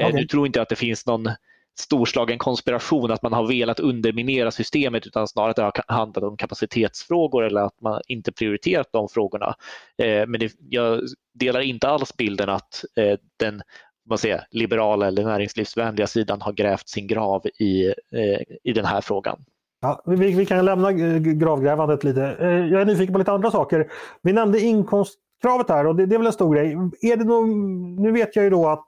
Eh, 0.00 0.06
okay. 0.06 0.20
Nu 0.20 0.26
tror 0.26 0.46
inte 0.46 0.62
att 0.62 0.68
det 0.68 0.76
finns 0.76 1.06
någon 1.06 1.30
storslagen 1.78 2.38
konspiration 2.38 3.10
att 3.10 3.22
man 3.22 3.32
har 3.32 3.46
velat 3.46 3.80
underminera 3.80 4.50
systemet 4.50 5.06
utan 5.06 5.28
snarare 5.28 5.50
att 5.50 5.56
det 5.56 5.62
har 5.62 5.96
handlat 5.96 6.24
om 6.24 6.36
kapacitetsfrågor 6.36 7.44
eller 7.44 7.60
att 7.60 7.80
man 7.80 8.00
inte 8.08 8.32
prioriterat 8.32 8.88
de 8.92 9.08
frågorna. 9.08 9.54
Eh, 10.02 10.26
men 10.26 10.40
det, 10.40 10.52
jag 10.68 11.00
delar 11.34 11.60
inte 11.60 11.88
alls 11.88 12.16
bilden 12.16 12.48
att 12.48 12.84
eh, 12.96 13.18
den 13.36 13.62
man 14.08 14.18
säger, 14.18 14.46
liberala 14.50 15.06
eller 15.06 15.24
näringslivsvänliga 15.24 16.06
sidan 16.06 16.40
har 16.40 16.52
grävt 16.52 16.88
sin 16.88 17.06
grav 17.06 17.46
i, 17.46 17.86
eh, 17.86 18.40
i 18.64 18.72
den 18.72 18.84
här 18.84 19.00
frågan. 19.00 19.44
Ja, 19.80 20.02
vi, 20.06 20.32
vi 20.32 20.46
kan 20.46 20.64
lämna 20.64 20.90
eh, 20.90 21.18
gravgrävandet 21.18 22.04
lite. 22.04 22.36
Eh, 22.40 22.48
jag 22.48 22.80
är 22.80 22.84
nyfiken 22.84 23.12
på 23.12 23.18
lite 23.18 23.32
andra 23.32 23.50
saker. 23.50 23.90
Vi 24.22 24.32
nämnde 24.32 24.60
inkomstkravet 24.60 25.68
här 25.68 25.86
och 25.86 25.96
det, 25.96 26.06
det 26.06 26.14
är 26.14 26.18
väl 26.18 26.26
en 26.26 26.32
stor 26.32 26.54
grej. 26.54 26.72
Är 27.12 27.16
det 27.16 27.24
någon, 27.24 27.94
nu 27.96 28.12
vet 28.12 28.36
jag 28.36 28.44
ju 28.44 28.50
då 28.50 28.68
att 28.68 28.86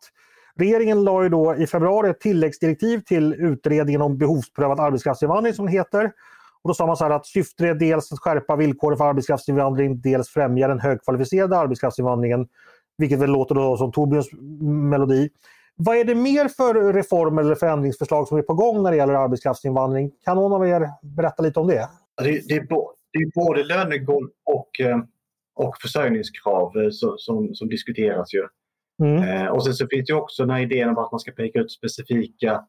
Regeringen 0.61 1.05
la 1.05 1.23
ju 1.23 1.29
då 1.29 1.55
i 1.55 1.67
februari 1.67 2.11
ett 2.11 2.21
tilläggsdirektiv 2.21 3.01
till 3.01 3.35
utredningen 3.35 4.03
om 4.03 4.19
behovsprövad 4.19 4.81
arbetskraftsinvandring 4.81 5.55
som 5.55 5.67
det 5.67 5.73
heter. 5.73 6.13
Och 6.63 6.71
då 6.71 6.75
sa 6.75 6.87
man 6.87 6.97
så 6.97 7.05
här 7.05 7.11
att 7.11 7.27
syftet 7.27 7.67
är 7.67 7.75
dels 7.75 8.13
att 8.13 8.19
skärpa 8.19 8.57
villkoren 8.57 8.99
för 8.99 9.05
arbetskraftsinvandring, 9.05 10.01
dels 10.01 10.29
främja 10.29 10.69
den 10.69 10.81
högkvalificerade 10.81 11.57
arbetskraftsinvandringen. 11.57 12.49
Vilket 12.99 13.19
väl 13.19 13.31
låter 13.31 13.55
då 13.55 13.77
som 13.77 13.93
Torbjörns 13.93 14.29
melodi. 14.91 15.31
Vad 15.77 15.97
är 15.97 16.05
det 16.05 16.15
mer 16.15 16.49
för 16.49 16.93
reformer 16.93 17.43
eller 17.43 17.55
förändringsförslag 17.55 18.29
som 18.29 18.39
är 18.39 18.43
på 18.43 18.55
gång 18.55 18.83
när 18.83 18.91
det 18.91 18.97
gäller 18.97 19.15
arbetskraftsinvandring? 19.15 20.11
Kan 20.25 20.37
någon 20.37 20.53
av 20.53 20.69
er 20.69 20.89
berätta 21.03 21.43
lite 21.43 21.61
om 21.61 21.67
det? 21.67 21.89
Det, 22.23 22.25
det, 22.25 22.55
är, 22.55 22.67
det 23.13 23.19
är 23.19 23.45
både 23.45 23.65
lönegolv 23.65 24.29
och, 24.45 24.81
eh, 24.81 24.99
och 25.55 25.77
försörjningskrav 25.83 26.77
eh, 26.77 26.91
som, 26.91 27.15
som, 27.19 27.55
som 27.55 27.69
diskuteras. 27.69 28.35
Ju. 28.35 28.47
Mm. 29.01 29.23
Eh, 29.23 29.47
och 29.47 29.65
sen 29.65 29.75
så 29.75 29.87
finns 29.87 30.07
det 30.07 30.15
också 30.15 30.43
den 30.43 30.51
här 30.51 30.63
idén 30.63 30.89
om 30.89 30.99
att 30.99 31.13
man 31.13 31.21
ska 31.21 31.33
peka 31.33 31.61
ut 31.61 31.73
specifika 31.73 32.65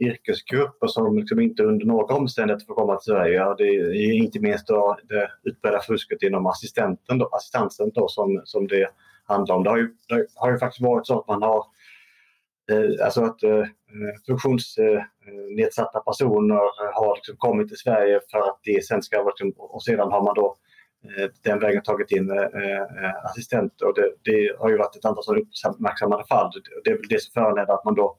yrkesgrupper 0.00 0.86
som 0.86 1.18
liksom 1.18 1.40
inte 1.40 1.62
under 1.62 1.86
några 1.86 2.14
omständigheter 2.14 2.66
får 2.66 2.74
komma 2.74 2.96
till 2.96 3.12
Sverige. 3.12 3.54
Det 3.58 3.64
är 3.64 4.12
inte 4.12 4.40
minst 4.40 4.66
då 4.66 4.96
det 5.08 5.30
utbredda 5.42 5.80
fusket 5.80 6.22
inom 6.22 6.46
assistenten 6.46 7.18
då, 7.18 7.26
assistansen 7.26 7.90
då 7.94 8.08
som, 8.08 8.42
som 8.44 8.66
det 8.66 8.88
handlar 9.24 9.54
om. 9.54 9.64
Det 9.64 9.70
har, 9.70 9.76
ju, 9.76 9.88
det 10.08 10.26
har 10.34 10.52
ju 10.52 10.58
faktiskt 10.58 10.82
varit 10.82 11.06
så 11.06 11.20
att 11.20 11.28
man 11.28 11.42
har 11.42 11.64
eh, 12.70 13.04
alltså 13.04 13.22
att 13.22 13.42
eh, 13.42 13.64
funktionsnedsatta 14.26 15.98
eh, 15.98 16.04
personer 16.06 16.54
har 16.94 17.16
liksom 17.16 17.36
kommit 17.36 17.68
till 17.68 17.78
Sverige 17.78 18.20
för 18.30 18.38
att 18.38 18.60
det 18.62 18.84
sen 18.84 19.02
ska 19.02 19.22
liksom, 19.22 19.52
och 19.56 19.82
sedan 19.82 20.12
har 20.12 20.24
man 20.24 20.34
då 20.34 20.56
Eh, 20.56 20.71
Eh, 21.04 21.28
den 21.42 21.58
vägen 21.58 21.82
tagit 21.82 22.10
in 22.10 22.30
eh, 22.30 22.36
eh 22.36 23.24
assistenter. 23.24 23.86
Och 23.86 23.94
det, 23.94 24.12
det, 24.22 24.56
har 24.58 24.70
ju 24.70 24.76
varit 24.76 24.96
ett 24.96 25.04
antal 25.04 25.38
uppmärksammade 25.38 26.24
fall. 26.24 26.50
Det 26.84 26.90
är 26.90 26.94
väl 26.94 27.08
det 27.08 27.22
som 27.22 27.32
föranleder 27.32 27.74
att 27.74 27.84
man 27.84 27.94
då 27.94 28.18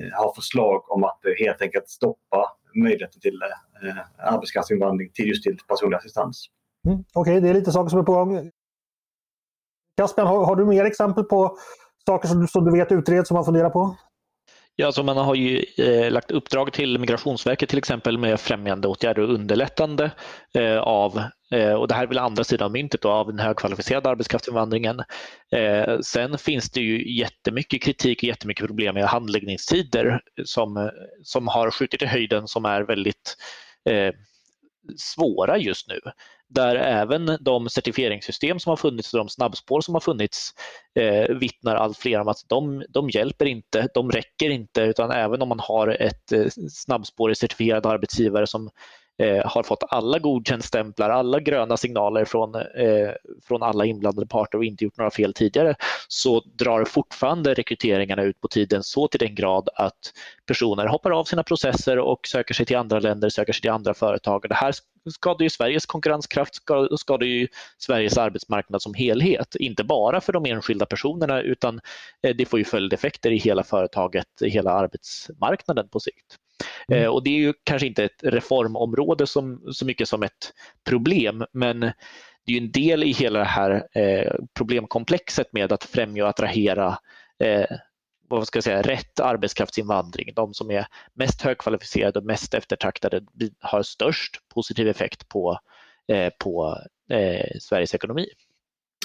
eh, 0.00 0.12
har 0.12 0.34
förslag 0.34 0.90
om 0.90 1.04
att 1.04 1.20
helt 1.38 1.62
enkelt 1.62 1.88
stoppa 1.88 2.56
möjligheten 2.74 3.20
till 3.20 3.40
arbetskraftsinvandring 4.18 5.10
till 5.12 5.28
just 5.28 5.42
till 5.42 5.58
personlig 5.68 5.96
assistans. 5.96 6.46
Mm, 6.86 6.98
Okej, 6.98 7.20
okay, 7.20 7.40
det 7.40 7.48
är 7.48 7.54
lite 7.54 7.72
saker 7.72 7.88
som 7.90 7.98
är 7.98 8.02
på 8.02 8.12
gång. 8.12 8.50
Caspian, 9.96 10.26
har, 10.26 10.44
har, 10.44 10.56
du 10.56 10.66
mer 10.66 10.84
exempel 10.84 11.24
på 11.24 11.56
saker 12.06 12.28
som, 12.28 12.48
som 12.48 12.64
du 12.64 12.72
vet 12.72 12.92
utreds 12.92 13.28
som 13.28 13.34
man 13.34 13.44
funderar 13.44 13.70
på? 13.70 13.96
Ja, 14.80 14.86
alltså 14.86 15.02
man 15.02 15.16
har 15.16 15.34
ju 15.34 15.64
eh, 15.78 16.10
lagt 16.10 16.30
uppdrag 16.30 16.72
till 16.72 16.98
Migrationsverket 16.98 17.68
till 17.68 17.78
exempel 17.78 18.18
med 18.18 18.40
främjande 18.40 18.88
åtgärder 18.88 19.22
och 19.22 19.34
underlättande 19.34 20.10
eh, 20.54 20.78
av, 20.78 21.22
eh, 21.50 21.72
och 21.72 21.88
det 21.88 21.94
här 21.94 22.02
är 22.02 22.06
väl 22.06 22.18
andra 22.18 22.44
sidan 22.44 22.64
av 22.64 22.72
myntet, 22.72 23.02
då, 23.02 23.10
av 23.10 23.26
den 23.26 23.38
högkvalificerade 23.38 24.08
arbetskraftsinvandringen. 24.08 25.02
Eh, 25.52 25.98
sen 26.00 26.38
finns 26.38 26.70
det 26.70 26.80
ju 26.80 27.18
jättemycket 27.18 27.82
kritik 27.82 28.18
och 28.18 28.24
jättemycket 28.24 28.66
problem 28.66 28.94
med 28.94 29.04
handläggningstider 29.04 30.20
som, 30.44 30.90
som 31.22 31.48
har 31.48 31.70
skjutit 31.70 32.02
i 32.02 32.06
höjden 32.06 32.48
som 32.48 32.64
är 32.64 32.82
väldigt 32.82 33.36
eh, 33.90 34.14
svåra 34.96 35.58
just 35.58 35.88
nu 35.88 36.00
där 36.50 36.76
även 36.76 37.38
de 37.40 37.68
certifieringssystem 37.68 38.58
som 38.58 38.70
har 38.70 38.76
funnits 38.76 39.14
och 39.14 39.18
de 39.18 39.28
snabbspår 39.28 39.80
som 39.80 39.94
har 39.94 40.00
funnits 40.00 40.50
eh, 40.98 41.36
vittnar 41.36 41.76
allt 41.76 41.98
fler 41.98 42.20
om 42.20 42.28
att 42.28 42.44
de, 42.46 42.84
de 42.88 43.10
hjälper 43.10 43.46
inte, 43.46 43.88
de 43.94 44.10
räcker 44.10 44.50
inte 44.50 44.82
utan 44.82 45.10
även 45.10 45.42
om 45.42 45.48
man 45.48 45.60
har 45.60 45.88
ett 45.88 46.32
eh, 46.32 46.46
snabbspår 46.70 47.30
i 47.30 47.34
certifierad 47.34 47.86
arbetsgivare 47.86 48.46
som 48.46 48.70
eh, 49.20 49.46
har 49.46 49.62
fått 49.62 49.84
alla 49.88 50.18
godkändstämplar, 50.18 51.10
alla 51.10 51.40
gröna 51.40 51.76
signaler 51.76 52.24
från, 52.24 52.54
eh, 52.54 53.10
från 53.42 53.62
alla 53.62 53.84
inblandade 53.84 54.26
parter 54.26 54.58
och 54.58 54.64
inte 54.64 54.84
gjort 54.84 54.96
några 54.96 55.10
fel 55.10 55.34
tidigare 55.34 55.74
så 56.08 56.40
drar 56.40 56.84
fortfarande 56.84 57.54
rekryteringarna 57.54 58.22
ut 58.22 58.40
på 58.40 58.48
tiden 58.48 58.82
så 58.82 59.08
till 59.08 59.20
den 59.20 59.34
grad 59.34 59.68
att 59.74 60.12
personer 60.46 60.86
hoppar 60.86 61.10
av 61.10 61.24
sina 61.24 61.42
processer 61.42 61.98
och 61.98 62.26
söker 62.26 62.54
sig 62.54 62.66
till 62.66 62.76
andra 62.76 63.00
länder, 63.00 63.28
söker 63.28 63.52
sig 63.52 63.60
till 63.60 63.70
andra 63.70 63.94
företag. 63.94 64.44
Det 64.48 64.54
här 64.54 64.74
skadar 65.10 65.42
ju 65.42 65.50
Sveriges 65.50 65.86
konkurrenskraft, 65.86 66.54
skadar 66.98 67.26
ju 67.26 67.48
Sveriges 67.78 68.18
arbetsmarknad 68.18 68.82
som 68.82 68.94
helhet. 68.94 69.54
Inte 69.54 69.84
bara 69.84 70.20
för 70.20 70.32
de 70.32 70.46
enskilda 70.46 70.86
personerna 70.86 71.42
utan 71.42 71.80
eh, 72.22 72.36
det 72.36 72.44
får 72.44 72.58
ju 72.58 72.64
följdeffekter 72.64 73.30
i 73.30 73.38
hela 73.38 73.62
företaget, 73.62 74.26
i 74.42 74.48
hela 74.48 74.70
arbetsmarknaden 74.70 75.88
på 75.88 76.00
sikt. 76.00 76.36
Mm. 76.88 77.02
Eh, 77.02 77.08
och 77.08 77.24
det 77.24 77.30
är 77.30 77.38
ju 77.38 77.52
kanske 77.64 77.86
inte 77.86 78.04
ett 78.04 78.22
reformområde 78.22 79.26
som, 79.26 79.62
så 79.72 79.86
mycket 79.86 80.08
som 80.08 80.22
ett 80.22 80.52
problem 80.88 81.44
men 81.52 81.80
det 82.46 82.52
är 82.52 82.60
en 82.60 82.72
del 82.72 83.04
i 83.04 83.12
hela 83.12 83.38
det 83.38 83.44
här 83.44 83.88
eh, 83.94 84.34
problemkomplexet 84.54 85.52
med 85.52 85.72
att 85.72 85.84
främja 85.84 86.24
och 86.24 86.30
attrahera 86.30 86.98
eh, 87.38 87.76
vad 88.30 88.46
ska 88.46 88.56
jag 88.56 88.64
säga, 88.64 88.82
rätt 88.82 89.20
arbetskraftsinvandring. 89.20 90.32
De 90.34 90.54
som 90.54 90.70
är 90.70 90.86
mest 91.14 91.42
högkvalificerade 91.42 92.18
och 92.18 92.24
mest 92.24 92.54
eftertraktade 92.54 93.22
har 93.60 93.82
störst 93.82 94.40
positiv 94.54 94.88
effekt 94.88 95.28
på, 95.28 95.58
eh, 96.08 96.32
på 96.44 96.78
eh, 97.10 97.58
Sveriges 97.60 97.94
ekonomi. 97.94 98.26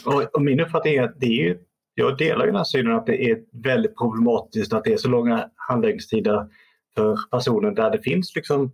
Och, 0.05 0.35
och 0.35 0.41
min 0.41 0.59
uppfattning 0.59 0.95
är 0.95 1.03
att 1.03 1.19
det 1.19 1.47
är, 1.47 1.57
jag 1.93 2.17
delar 2.17 2.45
den 2.45 2.55
här 2.55 2.63
synen 2.63 2.95
att 2.95 3.05
det 3.05 3.31
är 3.31 3.39
väldigt 3.51 3.97
problematiskt 3.97 4.73
att 4.73 4.83
det 4.83 4.93
är 4.93 4.97
så 4.97 5.09
långa 5.09 5.49
handläggningstider 5.55 6.47
för 6.95 7.17
personer 7.31 7.71
där 7.71 7.91
det 7.91 8.01
finns 8.01 8.35
liksom, 8.35 8.71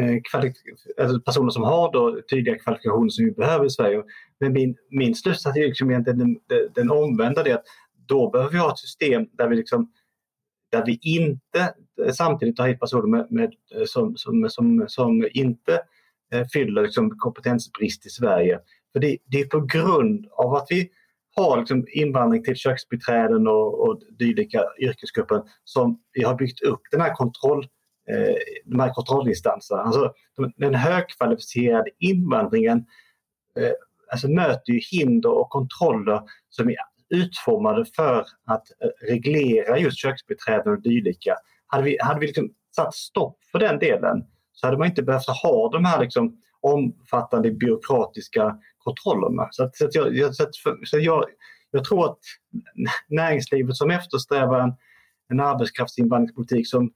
eh, 0.00 0.42
alltså 1.00 1.20
personer 1.20 1.50
som 1.50 1.62
har 1.62 1.92
då 1.92 2.20
tydliga 2.30 2.58
kvalifikationer 2.58 3.08
som 3.08 3.24
vi 3.24 3.30
behöver 3.30 3.66
i 3.66 3.70
Sverige. 3.70 4.02
Men 4.40 4.52
min, 4.52 4.76
min 4.90 5.14
slutsats 5.14 5.56
är 5.56 5.66
liksom 5.66 5.90
egentligen 5.90 6.18
den, 6.18 6.38
den 6.74 6.90
omvända. 6.90 7.42
Det 7.42 7.52
att 7.52 7.64
då 8.06 8.30
behöver 8.30 8.52
vi 8.52 8.58
ha 8.58 8.72
ett 8.72 8.78
system 8.78 9.26
där 9.32 9.48
vi, 9.48 9.56
liksom, 9.56 9.92
där 10.72 10.86
vi 10.86 10.98
inte 11.02 11.74
eh, 12.04 12.12
samtidigt 12.12 12.56
tar 12.56 12.68
hit 12.68 12.80
personer 12.80 13.08
med, 13.08 13.26
med, 13.30 13.54
eh, 13.74 13.84
som, 13.84 14.16
som, 14.16 14.50
som, 14.50 14.84
som 14.88 15.28
inte 15.32 15.82
eh, 16.32 16.46
fyller 16.52 16.82
liksom, 16.82 17.10
kompetensbrist 17.18 18.06
i 18.06 18.10
Sverige. 18.10 18.60
För 18.92 19.00
det, 19.00 19.18
det, 19.24 19.40
är 19.40 19.46
på 19.46 19.60
grund 19.60 20.26
av 20.32 20.54
att 20.54 20.66
vi 20.70 20.90
har 21.36 21.58
liksom 21.58 21.86
invandring 21.88 22.44
till 22.44 22.56
köksbiträden 22.56 23.46
och, 23.46 23.88
och 23.88 24.00
dylika 24.18 24.64
yrkesgrupper 24.80 25.42
som 25.64 26.00
vi 26.12 26.24
har 26.24 26.34
byggt 26.34 26.62
upp 26.62 26.80
den 26.90 27.00
här 27.00 27.14
kontroll 27.14 27.68
eh, 28.10 28.36
de 28.64 28.80
här 28.80 28.92
kontrollinstanserna. 28.92 29.82
Alltså, 29.82 30.12
den 30.56 30.74
högkvalificerade 30.74 31.90
invandringen 31.98 32.78
eh, 33.58 33.72
alltså 34.12 34.28
möter 34.28 34.72
ju 34.72 34.80
hinder 34.90 35.30
och 35.30 35.50
kontroller 35.50 36.20
som 36.48 36.68
är 36.68 36.76
utformade 37.14 37.84
för 37.96 38.26
att 38.46 38.64
eh, 38.84 39.08
reglera 39.08 39.78
just 39.78 39.98
köksbiträden 39.98 40.72
och 40.72 40.82
dylika. 40.82 41.36
Hade 41.66 41.84
vi, 41.84 41.98
hade 42.00 42.20
vi 42.20 42.26
liksom 42.26 42.50
satt 42.76 42.94
stopp 42.94 43.38
för 43.52 43.58
den 43.58 43.78
delen 43.78 44.24
så 44.52 44.66
hade 44.66 44.78
man 44.78 44.88
inte 44.88 45.02
behövt 45.02 45.26
ha 45.42 45.70
de 45.72 45.84
här 45.84 46.00
liksom 46.00 46.36
omfattande 46.60 47.50
byråkratiska 47.50 48.58
kontrollerna. 48.84 49.48
Så, 49.50 49.64
att, 49.64 49.76
så, 49.76 49.84
att 49.84 49.94
jag, 49.94 50.16
jag, 50.16 50.34
så, 50.34 50.42
att, 50.42 50.54
så 50.84 50.98
jag, 50.98 51.24
jag 51.70 51.84
tror 51.84 52.04
att 52.10 52.18
näringslivet 53.08 53.76
som 53.76 53.90
eftersträvar 53.90 54.60
en, 54.60 54.72
en 55.28 55.40
arbetskraftsinvandringspolitik 55.40 56.68
som, 56.68 56.90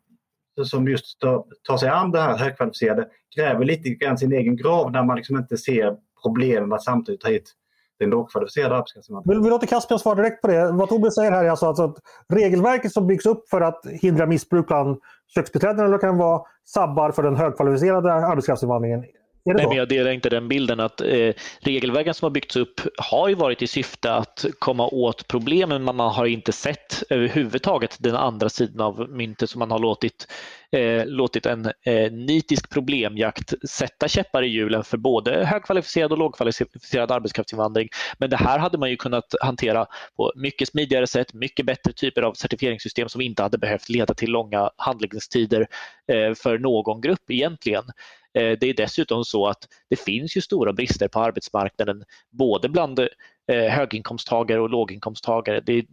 som 0.65 0.89
just 0.89 1.21
tar, 1.21 1.45
tar 1.69 1.77
sig 1.77 1.89
an 1.89 2.11
det 2.11 2.21
här 2.21 2.39
högkvalificerade 2.39 3.09
gräver 3.37 3.65
lite 3.65 3.89
grann 3.89 4.19
sin 4.19 4.33
egen 4.33 4.57
grav 4.57 4.93
när 4.93 5.05
man 5.05 5.17
liksom 5.17 5.37
inte 5.37 5.57
ser 5.57 5.97
problem 6.23 6.69
med 6.69 6.77
att 6.77 6.85
samtidigt 6.85 7.21
ta 7.21 7.29
hit 7.29 7.53
den 7.99 8.11
lågkvalificerade 8.11 8.77
arbetskraftsinvandringen. 8.77 9.43
Vi 9.43 9.51
låter 9.51 9.67
Caspian 9.67 9.99
svara 9.99 10.15
direkt 10.15 10.43
på 10.43 10.49
det. 10.49 10.73
Vad 10.73 10.89
Tobbe 10.89 11.11
säger 11.11 11.31
här 11.31 11.45
är 11.45 11.51
alltså, 11.51 11.67
alltså 11.67 11.85
att 11.85 11.97
regelverket 12.29 12.93
som 12.93 13.07
byggs 13.07 13.27
upp 13.27 13.49
för 13.49 13.61
att 13.61 13.87
hindra 13.87 14.27
missbruk 14.27 14.67
bland 14.67 14.99
köksbiträden 15.35 15.87
eller 15.87 15.99
kan 15.99 16.19
vara 16.19 16.43
sabbar 16.65 17.11
för 17.11 17.23
den 17.23 17.37
högkvalificerade 17.37 18.13
arbetskraftsinvandringen 18.13 19.05
Nej, 19.55 19.67
men 19.67 19.77
jag 19.77 19.89
delar 19.89 20.11
inte 20.11 20.29
den 20.29 20.49
bilden 20.49 20.81
att 20.81 21.01
eh, 21.01 21.33
regelverken 21.61 22.15
som 22.15 22.27
har 22.27 22.31
byggts 22.31 22.57
upp 22.57 22.81
har 22.99 23.29
ju 23.29 23.35
varit 23.35 23.63
i 23.63 23.67
syfte 23.67 24.13
att 24.13 24.45
komma 24.59 24.87
åt 24.87 25.29
problemen 25.29 25.85
men 25.85 25.97
man 25.97 26.15
har 26.15 26.27
inte 26.27 26.53
sett 26.53 27.03
överhuvudtaget 27.11 27.97
den 28.01 28.17
andra 28.17 28.49
sidan 28.49 28.81
av 28.81 29.11
myntet 29.11 29.51
som 29.51 29.59
man 29.59 29.71
har 29.71 29.79
låtit, 29.79 30.27
eh, 30.73 31.07
låtit 31.07 31.47
en 31.47 31.67
eh, 31.67 32.13
nitisk 32.13 32.71
problemjakt 32.71 33.55
sätta 33.69 34.09
käppar 34.09 34.43
i 34.43 34.47
hjulen 34.47 34.85
för 34.85 34.97
både 34.97 35.45
högkvalificerad 35.45 36.13
och 36.13 36.19
lågkvalificerad 36.19 37.11
arbetskraftsinvandring. 37.11 37.89
Men 38.19 38.31
det 38.31 38.37
här 38.37 38.59
hade 38.59 38.79
man 38.79 38.91
ju 38.91 38.97
kunnat 38.97 39.35
hantera 39.41 39.87
på 40.17 40.33
mycket 40.37 40.69
smidigare 40.69 41.07
sätt, 41.07 41.35
mycket 41.35 41.67
bättre 41.67 41.93
typer 41.93 42.23
av 42.23 42.33
certifieringssystem 42.33 43.09
som 43.09 43.21
inte 43.21 43.43
hade 43.43 43.59
behövt 43.59 43.89
leda 43.89 44.15
till 44.15 44.31
långa 44.31 44.71
handläggningstider 44.77 45.67
eh, 46.13 46.35
för 46.35 46.59
någon 46.59 47.01
grupp 47.01 47.31
egentligen. 47.31 47.85
Eh, 48.37 48.57
det 48.61 48.67
är 48.67 48.75
dessutom 48.75 49.25
så 49.25 49.47
att 49.47 49.69
det 49.91 49.97
finns 49.97 50.37
ju 50.37 50.41
stora 50.41 50.73
brister 50.73 51.09
på 51.09 51.21
arbetsmarknaden 51.21 52.05
både 52.31 52.69
bland 52.69 52.99
eh, 52.99 53.09
höginkomsttagare 53.71 54.61
och 54.61 54.71
låginkomsttagare. 54.71 55.61
Det 55.61 55.73
är 55.73 55.87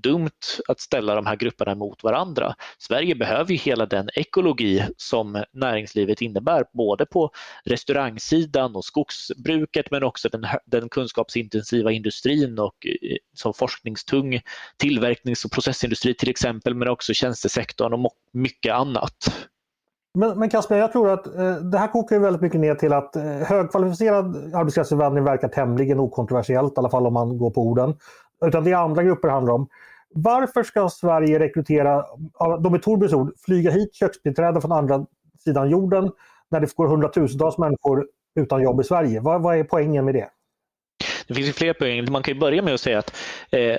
dumt 0.00 0.30
att 0.68 0.80
ställa 0.80 1.14
de 1.14 1.26
här 1.26 1.36
grupperna 1.36 1.74
mot 1.74 2.02
varandra. 2.02 2.54
Sverige 2.78 3.14
behöver 3.14 3.52
ju 3.52 3.56
hela 3.56 3.86
den 3.86 4.08
ekologi 4.14 4.84
som 4.96 5.44
näringslivet 5.52 6.22
innebär, 6.22 6.64
både 6.72 7.06
på 7.06 7.30
restaurangsidan 7.64 8.76
och 8.76 8.84
skogsbruket 8.84 9.90
men 9.90 10.02
också 10.02 10.28
den, 10.28 10.46
den 10.66 10.88
kunskapsintensiva 10.88 11.92
industrin 11.92 12.58
och 12.58 12.86
eh, 12.86 13.16
som 13.34 13.54
forskningstung 13.54 14.40
tillverknings 14.76 15.44
och 15.44 15.52
processindustri 15.52 16.14
till 16.14 16.30
exempel, 16.30 16.74
men 16.74 16.88
också 16.88 17.14
tjänstesektorn 17.14 17.92
och 17.92 18.12
mycket 18.32 18.74
annat. 18.74 19.48
Men, 20.18 20.38
men 20.38 20.50
Kasper, 20.50 20.76
jag 20.76 20.92
tror 20.92 21.10
att 21.10 21.26
eh, 21.26 21.54
det 21.56 21.78
här 21.78 21.88
kokar 21.88 22.16
ju 22.16 22.22
väldigt 22.22 22.42
mycket 22.42 22.60
ner 22.60 22.74
till 22.74 22.92
att 22.92 23.16
eh, 23.16 23.22
högkvalificerad 23.24 24.54
arbetskraftsinvandring 24.54 25.24
verkar 25.24 25.48
tämligen 25.48 26.00
okontroversiellt, 26.00 26.72
i 26.72 26.78
alla 26.78 26.90
fall 26.90 27.06
om 27.06 27.14
man 27.14 27.38
går 27.38 27.50
på 27.50 27.62
orden. 27.62 27.94
Utan 28.46 28.64
det 28.64 28.70
är 28.70 28.76
andra 28.76 29.02
grupper 29.02 29.28
det 29.28 29.34
handlar 29.34 29.54
om. 29.54 29.68
Varför 30.14 30.62
ska 30.62 30.88
Sverige 30.88 31.38
rekrytera, 31.38 32.04
de 32.60 32.74
är 32.74 32.78
Torbjörns 32.78 33.12
ord, 33.12 33.32
flyga 33.44 33.70
hit 33.70 33.94
köksbiträden 33.94 34.62
från 34.62 34.72
andra 34.72 35.06
sidan 35.44 35.70
jorden 35.70 36.10
när 36.50 36.60
det 36.60 36.74
går 36.74 36.86
hundratusentals 36.86 37.58
människor 37.58 38.06
utan 38.40 38.62
jobb 38.62 38.80
i 38.80 38.84
Sverige? 38.84 39.20
Vad, 39.20 39.42
vad 39.42 39.56
är 39.56 39.64
poängen 39.64 40.04
med 40.04 40.14
det? 40.14 40.28
Det 41.28 41.34
finns 41.34 41.48
ju 41.48 41.52
fler 41.52 41.72
poänger. 41.72 42.10
Man 42.10 42.22
kan 42.22 42.34
ju 42.34 42.40
börja 42.40 42.62
med 42.62 42.74
att 42.74 42.80
säga 42.80 42.98
att 42.98 43.16
eh, 43.50 43.78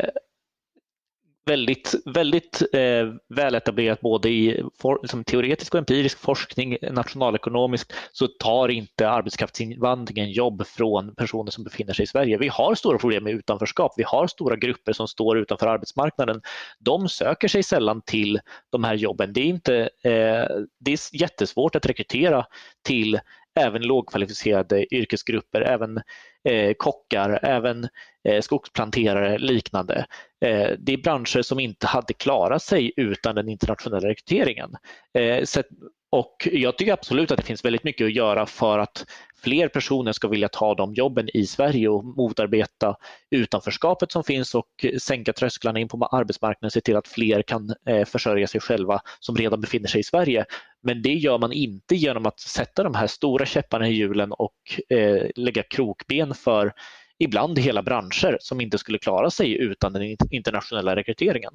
väldigt, 1.46 1.96
väldigt 2.06 2.62
eh, 2.74 3.14
väletablerat 3.30 4.02
både 4.02 4.30
i 4.30 4.64
for, 4.80 5.00
liksom 5.02 5.24
teoretisk 5.24 5.74
och 5.74 5.80
empirisk 5.80 6.20
forskning, 6.20 6.78
nationalekonomisk, 6.92 7.92
så 8.12 8.28
tar 8.28 8.70
inte 8.70 9.10
arbetskraftsinvandringen 9.10 10.32
jobb 10.32 10.68
från 10.68 11.16
personer 11.16 11.52
som 11.52 11.64
befinner 11.64 11.94
sig 11.94 12.04
i 12.04 12.08
Sverige. 12.08 12.38
Vi 12.38 12.48
har 12.48 12.76
stora 12.76 12.98
problem 12.98 13.24
med 13.24 13.34
utanförskap. 13.34 13.94
Vi 13.98 14.04
har 14.04 14.28
stora 14.28 14.56
grupper 14.56 14.94
som 14.94 15.08
står 15.08 15.38
utanför 15.38 15.68
arbetsmarknaden. 15.68 16.42
De 16.80 17.10
söker 17.10 17.48
sig 17.48 17.64
sällan 17.64 18.02
till 18.02 18.40
de 18.70 18.84
här 18.84 18.96
jobben. 18.96 19.34
Det 19.34 19.42
är, 19.42 19.46
inte, 19.46 19.76
eh, 19.82 20.46
det 20.80 20.92
är 20.92 21.22
jättesvårt 21.22 21.76
att 21.76 21.86
rekrytera 21.86 22.46
till 22.86 23.20
även 23.60 23.82
lågkvalificerade 23.82 24.96
yrkesgrupper, 24.96 25.62
även 25.62 26.02
eh, 26.50 26.74
kockar, 26.78 27.40
även 27.44 27.88
eh, 28.30 28.42
skogsplanterare 28.42 29.38
liknande. 29.38 30.06
Eh, 30.46 30.72
det 30.80 30.94
är 30.94 31.04
branscher 31.04 31.42
som 31.42 31.60
inte 31.60 31.88
hade 31.88 32.14
klarat 32.14 32.64
sig 32.64 32.92
utan 32.96 33.36
den 33.36 33.50
internationella 33.50 34.10
rekryteringen. 34.10 34.76
Eh, 35.18 35.44
så, 35.44 35.64
och 36.12 36.48
jag 36.52 36.78
tycker 36.78 36.94
absolut 36.94 37.32
att 37.32 37.38
det 37.38 37.44
finns 37.44 37.66
väldigt 37.66 37.84
mycket 37.84 38.06
att 38.06 38.14
göra 38.14 38.46
för 38.46 38.80
att 38.80 39.06
fler 39.44 39.68
personer 39.68 40.12
ska 40.12 40.28
vilja 40.28 40.48
ta 40.48 40.76
de 40.76 40.94
jobben 40.94 41.30
i 41.34 41.46
Sverige 41.46 41.90
och 41.90 42.06
motarbeta 42.06 42.96
utanförskapet 43.32 44.12
som 44.12 44.24
finns 44.24 44.56
och 44.56 44.86
sänka 45.02 45.34
trösklarna 45.34 45.80
in 45.80 45.88
på 45.88 46.06
arbetsmarknaden, 46.06 46.72
se 46.72 46.82
till 46.82 46.96
att 46.96 47.08
fler 47.08 47.42
kan 47.42 47.74
eh, 47.86 48.06
försörja 48.06 48.48
sig 48.48 48.62
själva 48.62 49.02
som 49.20 49.36
redan 49.36 49.62
befinner 49.62 49.88
sig 49.88 50.00
i 50.00 50.04
Sverige. 50.04 50.46
Men 50.84 51.02
det 51.02 51.14
gör 51.14 51.38
man 51.38 51.52
inte 51.52 51.96
genom 51.96 52.26
att 52.26 52.40
sätta 52.40 52.84
de 52.84 52.96
här 52.96 53.08
stora 53.08 53.46
käpparna 53.46 53.88
i 53.88 53.94
hjulen 53.94 54.32
och 54.32 54.56
eh, 54.90 55.30
lägga 55.36 55.64
krokben 55.64 56.34
för 56.34 56.74
ibland 57.20 57.60
hela 57.60 57.84
branscher 57.84 58.38
som 58.40 58.62
inte 58.62 58.78
skulle 58.78 58.98
klara 58.98 59.30
sig 59.30 59.58
utan 59.58 59.94
den 59.94 60.18
internationella 60.32 60.96
rekryteringen. 60.96 61.54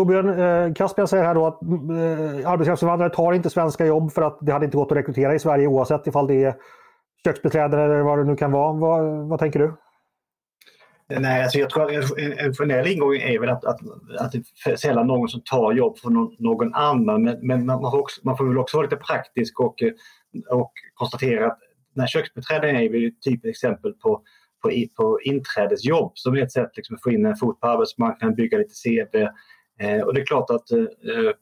Torbjörn 0.00 0.28
eh, 0.68 0.74
Caspian 0.74 1.08
säger 1.08 1.24
här 1.24 1.34
då 1.34 1.46
att 1.46 1.62
eh, 1.62 2.50
arbetskraftsinvandrare 2.50 3.10
tar 3.10 3.32
inte 3.32 3.50
svenska 3.50 3.86
jobb 3.86 4.12
för 4.12 4.22
att 4.22 4.38
det 4.40 4.52
hade 4.52 4.64
inte 4.64 4.76
gått 4.76 4.92
att 4.92 4.98
rekrytera 4.98 5.34
i 5.34 5.38
Sverige 5.38 5.66
oavsett 5.66 6.06
ifall 6.06 6.26
det 6.26 6.44
är 6.44 6.54
köksbiträden 7.24 7.80
eller 7.80 8.00
vad 8.00 8.18
det 8.18 8.24
nu 8.24 8.36
kan 8.36 8.52
vara. 8.52 8.72
Vad, 8.72 9.28
vad 9.28 9.38
tänker 9.38 9.58
du? 9.58 9.76
Nej, 11.20 11.42
alltså 11.42 11.58
jag 11.58 11.70
tror 11.70 11.82
att 11.82 12.18
en, 12.18 12.38
en 12.38 12.54
generell 12.54 12.86
ingång 12.86 13.16
är 13.16 13.38
väl 13.38 13.48
att, 13.48 13.64
att, 13.64 13.80
att 14.18 14.32
det 14.32 14.42
är 14.66 14.76
sällan 14.76 15.06
någon 15.06 15.28
som 15.28 15.40
tar 15.40 15.72
jobb 15.72 15.98
från 15.98 16.14
någon, 16.14 16.36
någon 16.38 16.74
annan. 16.74 17.22
Men, 17.22 17.38
men 17.42 17.66
man, 17.66 17.90
får 17.90 17.98
också, 17.98 18.20
man 18.24 18.36
får 18.36 18.44
väl 18.44 18.58
också 18.58 18.76
vara 18.76 18.84
lite 18.84 18.96
praktisk 18.96 19.60
och, 19.60 19.74
och 20.50 20.72
konstatera 20.94 21.46
att 21.46 21.58
när 21.94 22.06
köksbiträden 22.06 22.76
är 22.76 22.88
typ 22.88 23.14
ett 23.14 23.22
typiskt 23.22 23.46
exempel 23.46 23.92
på, 23.92 24.22
på, 24.62 24.70
på 24.96 25.20
inträdesjobb 25.24 26.12
som 26.14 26.34
är 26.34 26.42
ett 26.42 26.52
sätt 26.52 26.70
liksom 26.76 26.96
att 26.96 27.02
få 27.02 27.10
in 27.10 27.26
en 27.26 27.36
fot 27.36 27.60
på 27.60 27.66
arbetsmarknaden, 27.66 28.34
bygga 28.36 28.58
lite 28.58 28.74
CV. 28.84 29.26
Eh, 29.80 30.00
och 30.00 30.14
det 30.14 30.20
är 30.20 30.26
klart 30.26 30.50
att 30.50 30.70
eh, 30.70 30.78
eh, 30.78 31.32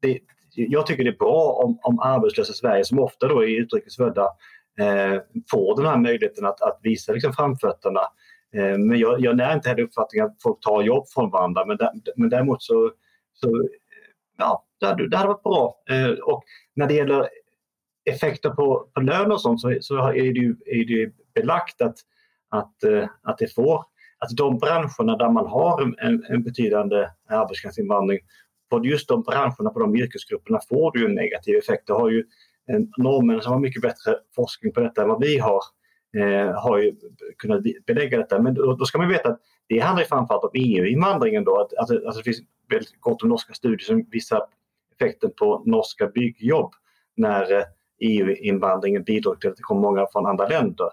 det, 0.00 0.20
jag 0.54 0.86
tycker 0.86 1.04
det 1.04 1.10
är 1.10 1.18
bra 1.18 1.60
om, 1.64 1.78
om 1.82 2.00
arbetslösa 2.00 2.52
i 2.52 2.56
Sverige 2.56 2.84
som 2.84 2.98
ofta 2.98 3.28
då 3.28 3.44
är 3.44 3.60
utrikesfödda 3.60 4.28
eh, 4.78 5.20
får 5.50 5.76
den 5.76 5.86
här 5.86 5.98
möjligheten 5.98 6.46
att, 6.46 6.62
att 6.62 6.80
visa 6.82 7.12
liksom 7.12 7.32
framfötterna. 7.32 8.00
Eh, 8.54 8.78
men 8.78 8.98
jag, 8.98 9.20
jag 9.20 9.36
när 9.36 9.54
inte 9.54 9.68
heller 9.68 9.82
uppfattningen 9.82 10.26
att 10.26 10.42
folk 10.42 10.60
tar 10.60 10.82
jobb 10.82 11.08
från 11.08 11.30
varandra 11.30 11.64
men, 11.66 11.76
där, 11.76 11.90
men 12.16 12.28
däremot 12.28 12.62
så, 12.62 12.92
så 13.34 13.46
eh, 13.46 13.68
ja, 14.38 14.64
det 14.80 14.86
hade, 14.86 15.08
det 15.08 15.16
hade 15.16 15.28
varit 15.28 15.42
bra. 15.42 15.82
Eh, 15.90 16.10
och 16.10 16.44
när 16.74 16.86
det 16.86 16.94
gäller 16.94 17.28
effekter 18.04 18.50
på, 18.50 18.88
på 18.94 19.00
lön 19.00 19.32
och 19.32 19.40
sånt 19.40 19.60
så, 19.60 19.76
så 19.80 19.96
är, 19.96 20.12
det 20.12 20.40
ju, 20.40 20.56
är 20.66 20.84
det 20.84 21.12
belagt 21.34 21.80
att, 21.80 21.96
att, 22.48 22.84
eh, 22.84 23.08
att 23.22 23.38
det 23.38 23.54
får 23.54 23.84
att 24.18 24.30
de 24.36 24.58
branscherna 24.58 25.16
där 25.16 25.30
man 25.30 25.46
har 25.46 25.82
en, 25.82 26.24
en 26.28 26.42
betydande 26.42 27.08
arbetskraftsinvandring, 27.28 28.18
på 28.70 28.86
just 28.86 29.08
de 29.08 29.22
branscherna, 29.22 29.70
på 29.70 29.80
de 29.80 29.96
yrkesgrupperna 29.96 30.60
får 30.68 30.92
du 30.92 31.06
en 31.06 31.14
negativ 31.14 31.56
effekt. 31.56 31.86
Det 31.86 31.92
har 31.92 32.10
ju 32.10 32.24
norrmän 32.96 33.40
som 33.40 33.52
har 33.52 33.60
mycket 33.60 33.82
bättre 33.82 34.16
forskning 34.34 34.72
på 34.72 34.80
detta 34.80 35.02
än 35.02 35.08
vad 35.08 35.20
vi 35.20 35.38
har, 35.38 35.60
eh, 36.16 36.60
har 36.60 36.78
ju 36.78 36.92
kunnat 37.38 37.62
belägga 37.86 38.18
detta. 38.18 38.42
Men 38.42 38.54
då, 38.54 38.76
då 38.76 38.84
ska 38.84 38.98
man 38.98 39.08
veta 39.08 39.28
att 39.28 39.40
det 39.68 39.78
handlar 39.78 40.04
framförallt 40.04 40.44
om 40.44 40.50
EU-invandringen. 40.54 41.44
Då, 41.44 41.60
att, 41.60 41.78
alltså, 41.78 42.08
att 42.08 42.16
det 42.16 42.22
finns 42.22 42.40
väldigt 42.70 43.00
gott 43.00 43.22
om 43.22 43.28
norska 43.28 43.54
studier 43.54 43.78
som 43.78 44.04
visar 44.10 44.42
effekten 44.94 45.30
på 45.38 45.62
norska 45.66 46.06
byggjobb 46.06 46.74
när 47.16 47.52
eh, 47.52 47.58
e 47.58 47.64
EU-invandringen 47.98 49.02
bidrog 49.02 49.40
till 49.40 49.50
att 49.50 49.56
det 49.56 49.62
kom 49.62 49.80
många 49.80 50.06
från 50.12 50.26
andra 50.26 50.48
länder. 50.48 50.88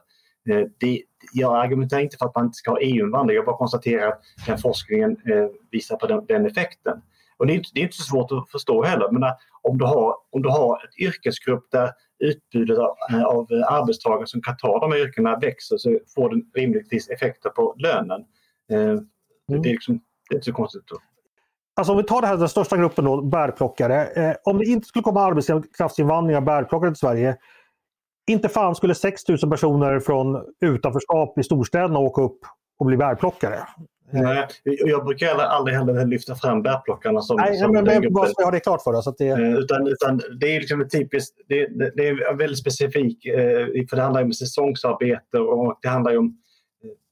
Eh, 0.50 0.68
det, 0.80 1.02
jag 1.34 1.56
argumenterar 1.56 2.02
inte 2.02 2.18
för 2.18 2.26
att 2.26 2.36
man 2.36 2.46
inte 2.46 2.56
ska 2.56 2.72
ha 2.72 2.80
EU-invandring, 2.82 3.36
jag 3.36 3.46
bara 3.46 3.58
konstaterar 3.58 4.08
att 4.08 4.22
den 4.48 4.58
forskningen 4.58 5.12
eh, 5.12 5.48
visar 5.72 5.96
på 5.96 6.08
den, 6.08 6.26
den 6.26 6.46
effekten. 6.46 7.02
Och 7.38 7.48
det 7.48 7.54
är, 7.54 7.56
inte, 7.56 7.70
det 7.74 7.80
är 7.80 7.84
inte 7.84 7.98
så 7.98 8.04
svårt 8.04 8.32
att 8.32 8.52
förstå 8.52 8.84
heller. 8.84 9.12
Men 9.12 9.24
om 9.62 9.78
du 9.78 9.86
har, 9.86 10.16
om 10.30 10.42
du 10.42 10.50
har 10.50 10.84
ett 10.86 11.00
yrkesgrupp 11.00 11.72
där 11.72 11.92
utbudet 12.20 12.78
av, 12.78 12.96
av 13.26 13.48
arbetstagare 13.70 14.28
som 14.28 14.42
kan 14.42 14.58
ta 14.58 14.80
de 14.80 14.92
här 14.92 15.00
yrkena 15.00 15.40
växer 15.40 15.78
så 15.78 16.00
får 16.16 16.30
det 16.30 16.60
rimligtvis 16.60 17.10
effekter 17.10 17.50
på 17.50 17.76
lönen. 17.78 18.26
Eh, 18.72 18.80
mm. 18.80 19.08
Det, 19.48 19.70
är 19.70 19.74
liksom, 19.74 20.02
det 20.30 20.34
är 20.34 20.38
inte 20.38 20.46
så 20.46 20.54
konstigt. 20.54 20.84
Alltså 21.76 21.92
om 21.92 21.98
vi 21.98 22.04
tar 22.04 22.22
det 22.22 22.28
här, 22.28 22.38
den 22.38 22.50
största 22.50 22.78
gruppen 22.78 23.06
då, 23.06 23.22
bärplockare. 23.22 24.06
Eh, 24.06 24.36
om 24.44 24.58
det 24.58 24.66
inte 24.66 24.88
skulle 24.88 25.04
komma 25.04 25.22
arbetskraftsinvandring 25.22 26.38
av 26.38 26.44
bärplockare 26.44 26.90
till 26.90 27.00
Sverige, 27.00 27.38
inte 28.32 28.50
fan 28.50 28.76
skulle 28.76 28.96
6 28.96 29.28
000 29.28 29.38
personer 29.38 30.00
från 30.00 30.44
utanförskap 30.62 31.38
i 31.40 31.44
storstäderna 31.44 32.00
åka 32.00 32.22
upp 32.22 32.40
och 32.80 32.86
bli 32.86 32.98
bärplockare. 32.98 33.60
Nej, 34.14 34.48
jag 34.66 35.06
brukar 35.06 35.36
aldrig 35.36 35.78
heller 35.78 36.06
lyfta 36.06 36.36
fram 36.36 36.62
bärplockarna 36.62 37.22
som... 37.22 37.38
Nej, 37.38 37.58
som 37.58 37.72
men 37.72 37.86
det 37.86 38.10
bara 38.10 38.26
så 38.26 38.34
jag 38.38 38.46
har 38.46 38.52
det 38.52 38.60
klart 38.60 38.84
för 38.84 38.94
oss. 38.94 39.08
Att 39.08 39.18
det... 39.18 39.28
Eh, 39.28 39.54
utan, 39.54 39.88
utan 39.88 40.22
det 40.40 40.56
är 40.56 40.60
liksom 40.60 40.88
typiskt, 40.90 41.38
det, 41.48 41.68
det, 41.68 41.92
det 41.96 42.08
är 42.08 42.36
väldigt 42.36 42.60
specifikt, 42.60 43.26
eh, 43.26 43.88
för 43.90 43.96
det 43.96 44.02
handlar 44.02 44.24
om 44.24 44.34
säsongsarbete 44.34 45.40
och 45.40 45.80
det 45.82 45.88
handlar 45.88 46.18
om 46.18 46.38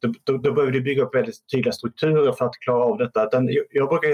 då, 0.02 0.14
då, 0.24 0.38
då 0.38 0.54
behöver 0.54 0.72
du 0.72 0.82
bygga 0.82 1.04
upp 1.04 1.16
väldigt 1.16 1.50
tydliga 1.52 1.72
strukturer 1.72 2.32
för 2.32 2.46
att 2.46 2.60
klara 2.66 2.84
av 2.84 2.98
detta. 2.98 3.26
Utan 3.26 3.50
jag 3.72 3.90
brukar 3.90 4.10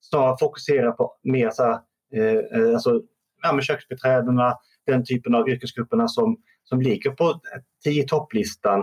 snarare 0.00 0.36
fokusera 0.40 0.92
på 0.92 1.14
mer 1.22 1.50
så 1.50 1.62
här, 1.62 1.78
eh, 2.14 2.72
alltså, 2.74 3.02
ja, 3.42 3.60
köksbiträdena, 3.60 4.56
den 4.92 5.04
typen 5.04 5.34
av 5.34 5.48
yrkesgrupperna 5.48 6.08
som, 6.08 6.36
som 6.64 6.80
ligger 6.80 7.10
på 7.10 7.40
10 7.84 8.04
topplistan. 8.08 8.80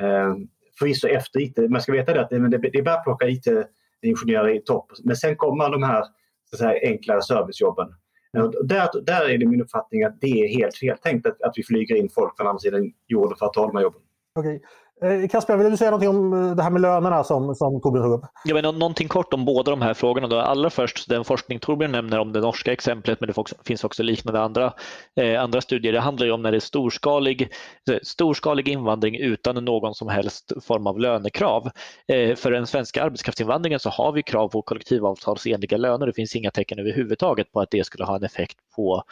Eh, 0.00 0.34
förvisso 0.78 1.08
efter 1.08 1.40
IT. 1.40 1.70
Man 1.70 1.80
ska 1.80 1.92
veta 1.92 2.14
det 2.14 2.20
att 2.20 2.30
det, 2.30 2.58
det 2.58 2.78
är 2.78 2.82
bara 2.82 2.94
att 2.94 3.04
plocka 3.04 3.28
IT-ingenjörer 3.28 4.56
i 4.56 4.60
topp. 4.60 4.92
Men 5.04 5.16
sen 5.16 5.36
kommer 5.36 5.70
de 5.70 5.82
här 5.82 6.04
så 6.50 6.56
säga, 6.56 6.90
enklare 6.90 7.22
servicejobben. 7.22 7.88
Eh, 8.36 8.50
där, 8.64 8.88
där 9.02 9.28
är 9.28 9.38
det 9.38 9.46
min 9.46 9.62
uppfattning 9.62 10.04
att 10.04 10.20
det 10.20 10.40
är 10.44 10.48
helt 10.58 10.76
fel 10.76 10.98
tänkt 10.98 11.26
att, 11.26 11.42
att 11.42 11.52
vi 11.56 11.62
flyger 11.62 11.96
in 11.96 12.08
folk 12.14 12.36
från 12.36 12.46
andra 12.46 12.58
sidan 12.58 12.92
jorden 13.06 13.36
för 13.38 13.46
att 13.46 13.52
ta 13.52 13.66
de 13.66 13.76
här 13.76 13.82
jobben. 13.82 14.00
Okay. 14.38 14.60
Eh, 15.02 15.28
Kasper, 15.28 15.56
vill 15.56 15.70
du 15.70 15.76
säga 15.76 15.90
något 15.90 16.08
om 16.08 16.32
eh, 16.32 16.56
det 16.56 16.62
här 16.62 16.70
med 16.70 16.82
lönerna 16.82 17.24
som, 17.24 17.54
som 17.54 17.80
Torbjörn 17.80 18.04
tog 18.04 18.12
upp? 18.12 18.24
Ja, 18.44 18.54
men 18.54 18.78
någonting 18.78 19.08
kort 19.08 19.34
om 19.34 19.44
båda 19.44 19.70
de 19.70 19.82
här 19.82 19.94
frågorna. 19.94 20.26
Då. 20.26 20.38
Allra 20.38 20.70
först 20.70 21.08
den 21.08 21.24
forskning 21.24 21.58
Torbjörn 21.58 21.92
nämner 21.92 22.18
om 22.18 22.32
det 22.32 22.40
norska 22.40 22.72
exemplet, 22.72 23.20
men 23.20 23.26
det 23.26 23.44
finns 23.64 23.84
också 23.84 24.02
liknande 24.02 24.40
andra, 24.40 24.72
eh, 25.20 25.42
andra 25.42 25.60
studier. 25.60 25.92
Det 25.92 26.00
handlar 26.00 26.26
ju 26.26 26.32
om 26.32 26.42
när 26.42 26.50
det 26.50 26.58
är 26.58 26.60
storskalig, 26.60 27.42
eh, 27.90 27.98
storskalig 28.02 28.68
invandring 28.68 29.16
utan 29.16 29.64
någon 29.64 29.94
som 29.94 30.08
helst 30.08 30.52
form 30.62 30.86
av 30.86 31.00
lönekrav. 31.00 31.70
Eh, 32.12 32.36
för 32.36 32.50
den 32.50 32.66
svenska 32.66 33.02
arbetskraftsinvandringen 33.02 33.80
så 33.80 33.90
har 33.90 34.12
vi 34.12 34.22
krav 34.22 34.48
på 34.48 34.62
kollektivavtalsenliga 34.62 35.76
löner. 35.76 36.06
Det 36.06 36.12
finns 36.12 36.36
inga 36.36 36.50
tecken 36.50 36.78
överhuvudtaget 36.78 37.52
på 37.52 37.60
att 37.60 37.70
det 37.70 37.86
skulle 37.86 38.04
ha 38.04 38.16
en 38.16 38.24
effekt 38.24 38.56
på, 38.76 39.02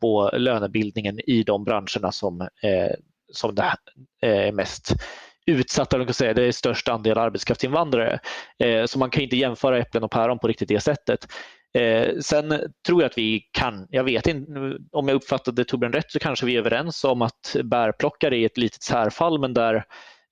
på 0.00 0.30
lönebildningen 0.32 1.20
i 1.26 1.42
de 1.42 1.64
branscherna 1.64 2.12
som, 2.12 2.40
eh, 2.40 2.94
som 3.32 3.54
det 3.54 3.76
är 4.20 4.52
mest 4.52 4.94
utsatta, 5.46 5.98
man 5.98 6.06
kan 6.06 6.14
säga, 6.14 6.34
det 6.34 6.44
är 6.44 6.52
störst 6.52 6.88
andel 6.88 7.18
arbetskraftsinvandrare. 7.18 8.18
Eh, 8.58 8.84
så 8.84 8.98
man 8.98 9.10
kan 9.10 9.22
inte 9.22 9.36
jämföra 9.36 9.78
äpplen 9.78 10.04
och 10.04 10.10
päron 10.10 10.38
på 10.38 10.48
riktigt 10.48 10.68
det 10.68 10.80
sättet. 10.80 11.26
Eh, 11.78 12.18
sen 12.20 12.48
tror 12.86 13.02
jag 13.02 13.10
att 13.10 13.18
vi 13.18 13.40
kan, 13.52 13.86
jag 13.90 14.04
vet 14.04 14.26
inte, 14.26 14.50
om 14.92 15.08
jag 15.08 15.14
uppfattade 15.14 15.64
Torbjörn 15.64 15.92
rätt 15.92 16.10
så 16.10 16.18
kanske 16.18 16.46
vi 16.46 16.54
är 16.54 16.58
överens 16.58 17.04
om 17.04 17.22
att 17.22 17.56
bärplockare 17.64 18.36
är 18.38 18.46
ett 18.46 18.58
litet 18.58 18.82
särfall 18.82 19.40
men 19.40 19.54
där 19.54 19.84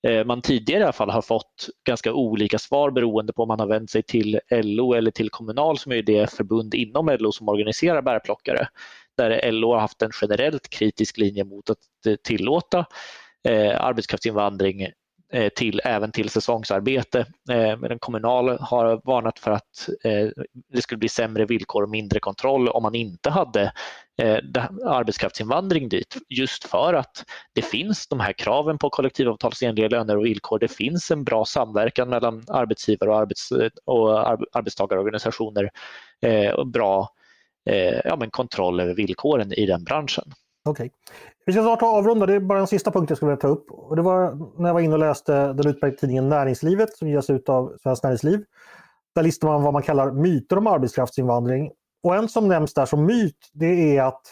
eh, 0.08 0.24
man 0.24 0.42
tidigare 0.42 0.80
i 0.80 0.82
alla 0.82 0.92
fall 0.92 1.10
har 1.10 1.22
fått 1.22 1.68
ganska 1.86 2.12
olika 2.12 2.58
svar 2.58 2.90
beroende 2.90 3.32
på 3.32 3.42
om 3.42 3.48
man 3.48 3.60
har 3.60 3.66
vänt 3.66 3.90
sig 3.90 4.02
till 4.02 4.40
LO 4.50 4.94
eller 4.94 5.10
till 5.10 5.30
Kommunal 5.30 5.78
som 5.78 5.92
är 5.92 6.02
det 6.02 6.30
förbund 6.30 6.74
inom 6.74 7.16
LO 7.18 7.32
som 7.32 7.48
organiserar 7.48 8.02
bärplockare. 8.02 8.68
Där 9.16 9.52
LO 9.52 9.72
har 9.72 9.80
haft 9.80 10.02
en 10.02 10.10
generellt 10.20 10.68
kritisk 10.68 11.18
linje 11.18 11.44
mot 11.44 11.70
att 11.70 12.06
eh, 12.06 12.14
tillåta 12.14 12.86
eh, 13.48 13.84
arbetskraftsinvandring 13.84 14.88
Eh, 15.34 15.48
till, 15.48 15.80
även 15.84 16.12
till 16.12 16.30
säsongsarbete. 16.30 17.26
Eh, 17.50 17.96
Kommunal 17.98 18.58
har 18.60 19.00
varnat 19.04 19.38
för 19.38 19.50
att 19.50 19.88
eh, 20.04 20.28
det 20.72 20.82
skulle 20.82 20.98
bli 20.98 21.08
sämre 21.08 21.44
villkor 21.44 21.82
och 21.82 21.88
mindre 21.88 22.20
kontroll 22.20 22.68
om 22.68 22.82
man 22.82 22.94
inte 22.94 23.30
hade 23.30 23.72
eh, 24.22 24.38
arbetskraftsinvandring 24.86 25.88
dit 25.88 26.16
just 26.28 26.64
för 26.64 26.94
att 26.94 27.24
det 27.52 27.62
finns 27.62 28.08
de 28.08 28.20
här 28.20 28.32
kraven 28.32 28.78
på 28.78 28.90
kollektivavtalsenliga 28.90 29.88
löner 29.88 30.16
och 30.16 30.24
villkor. 30.24 30.58
Det 30.58 30.68
finns 30.68 31.10
en 31.10 31.24
bra 31.24 31.44
samverkan 31.44 32.08
mellan 32.08 32.44
arbetsgivare 32.48 33.10
och, 33.10 33.18
arbets 33.18 33.50
och 33.84 34.28
arbetstagarorganisationer 34.56 35.70
eh, 36.22 36.50
och 36.50 36.66
bra 36.66 37.08
ja, 38.04 38.16
men 38.16 38.30
kontroll 38.30 38.80
över 38.80 38.94
villkoren 38.94 39.52
i 39.52 39.66
den 39.66 39.84
branschen. 39.84 40.32
Okej. 40.64 40.86
Okay. 40.86 40.90
Vi 41.46 41.52
ska 41.52 41.62
snart 41.62 41.82
avrunda, 41.82 42.26
det 42.26 42.34
är 42.34 42.40
bara 42.40 42.58
en 42.58 42.66
sista 42.66 42.90
punkt 42.90 43.10
jag 43.10 43.16
skulle 43.16 43.30
vilja 43.30 43.40
ta 43.40 43.48
upp. 43.48 43.70
Och 43.70 43.96
det 43.96 44.02
var 44.02 44.38
när 44.60 44.68
jag 44.68 44.74
var 44.74 44.80
inne 44.80 44.92
och 44.92 44.98
läste 44.98 45.52
den 45.52 45.66
utmärkta 45.66 46.00
tidningen 46.00 46.28
Näringslivet 46.28 46.96
som 46.96 47.08
ges 47.08 47.30
ut 47.30 47.48
av 47.48 47.76
Svenskt 47.82 48.04
Näringsliv. 48.04 48.44
Där 49.14 49.22
listar 49.22 49.48
man 49.48 49.62
vad 49.62 49.72
man 49.72 49.82
kallar 49.82 50.12
myter 50.12 50.58
om 50.58 50.66
arbetskraftsinvandring. 50.66 51.70
Och 52.02 52.16
en 52.16 52.28
som 52.28 52.48
nämns 52.48 52.74
där 52.74 52.86
som 52.86 53.06
myt 53.06 53.50
det 53.52 53.96
är 53.96 54.02
att 54.02 54.22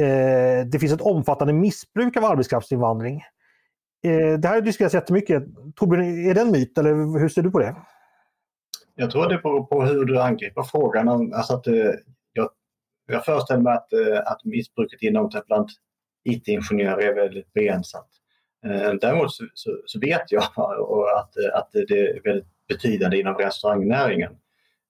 eh, 0.00 0.66
det 0.66 0.78
finns 0.80 0.92
ett 0.92 1.00
omfattande 1.00 1.52
missbruk 1.52 2.16
av 2.16 2.24
arbetskraftsinvandring. 2.24 3.22
Eh, 4.04 4.38
det 4.38 4.48
här 4.48 4.54
har 4.54 4.60
diskuterats 4.60 4.94
jättemycket. 4.94 5.44
Torbjörn, 5.76 6.26
är 6.26 6.34
det 6.34 6.40
en 6.40 6.52
myt 6.52 6.78
eller 6.78 7.18
hur 7.18 7.28
ser 7.28 7.42
du 7.42 7.50
på 7.50 7.58
det? 7.58 7.76
Jag 8.94 9.10
tror 9.10 9.28
det 9.28 9.38
beror 9.38 9.64
på 9.64 9.82
hur 9.84 10.04
du 10.04 10.20
angriper 10.20 10.62
frågan. 10.62 11.08
Alltså 11.34 11.54
att, 11.54 11.66
eh, 11.66 11.74
jag 13.12 13.24
föreställer 13.24 13.60
mig 13.60 13.72
att, 13.72 13.92
eh, 13.92 14.18
att 14.32 14.44
missbruket 14.44 15.02
inom 15.02 15.30
till 15.30 15.40
bland 15.46 15.68
IT-ingenjörer 16.24 17.08
är 17.08 17.14
väldigt 17.14 17.52
begränsat. 17.52 18.08
Eh, 18.66 18.92
däremot 19.00 19.34
så, 19.34 19.44
så, 19.54 19.78
så 19.86 20.00
vet 20.00 20.32
jag 20.32 20.42
att, 21.16 21.36
att 21.54 21.68
det 21.72 21.78
är 21.78 22.22
väldigt 22.24 22.48
betydande 22.68 23.20
inom 23.20 23.34
restaurangnäringen. 23.34 24.32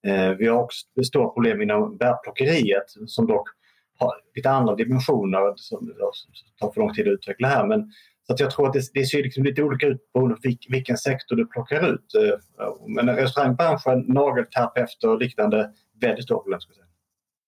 Eh, 0.07 0.29
vi 0.29 0.47
har 0.47 0.63
också 0.63 0.85
stora 1.05 1.29
problem 1.29 1.61
inom 1.61 1.97
bärplockeriet 1.97 2.85
som 3.07 3.27
dock 3.27 3.49
har 3.99 4.13
lite 4.35 4.49
andra 4.49 4.75
dimensioner 4.75 5.53
som 5.55 5.93
tar 6.59 6.71
för 6.71 6.81
lång 6.81 6.93
tid 6.93 7.07
att 7.07 7.13
utveckla 7.13 7.47
här. 7.47 7.67
Men, 7.67 7.91
så 8.27 8.33
att 8.33 8.39
jag 8.39 8.51
tror 8.51 8.67
att 8.67 8.73
det, 8.73 8.81
det 8.93 9.05
ser 9.05 9.23
liksom 9.23 9.43
lite 9.43 9.63
olika 9.63 9.87
ut 9.87 10.13
beroende 10.13 10.35
på 10.35 10.55
vilken 10.69 10.97
sektor 10.97 11.35
du 11.35 11.47
plockar 11.47 11.93
ut. 11.93 12.05
Men 12.87 13.15
restaurangbranschen, 13.15 13.99
nagelterapeuter 14.07 15.09
och 15.09 15.19
liknande, 15.19 15.71
väldigt 16.01 16.25
stora 16.25 16.39
problem. 16.39 16.61
Ska 16.61 16.73
säga. 16.73 16.85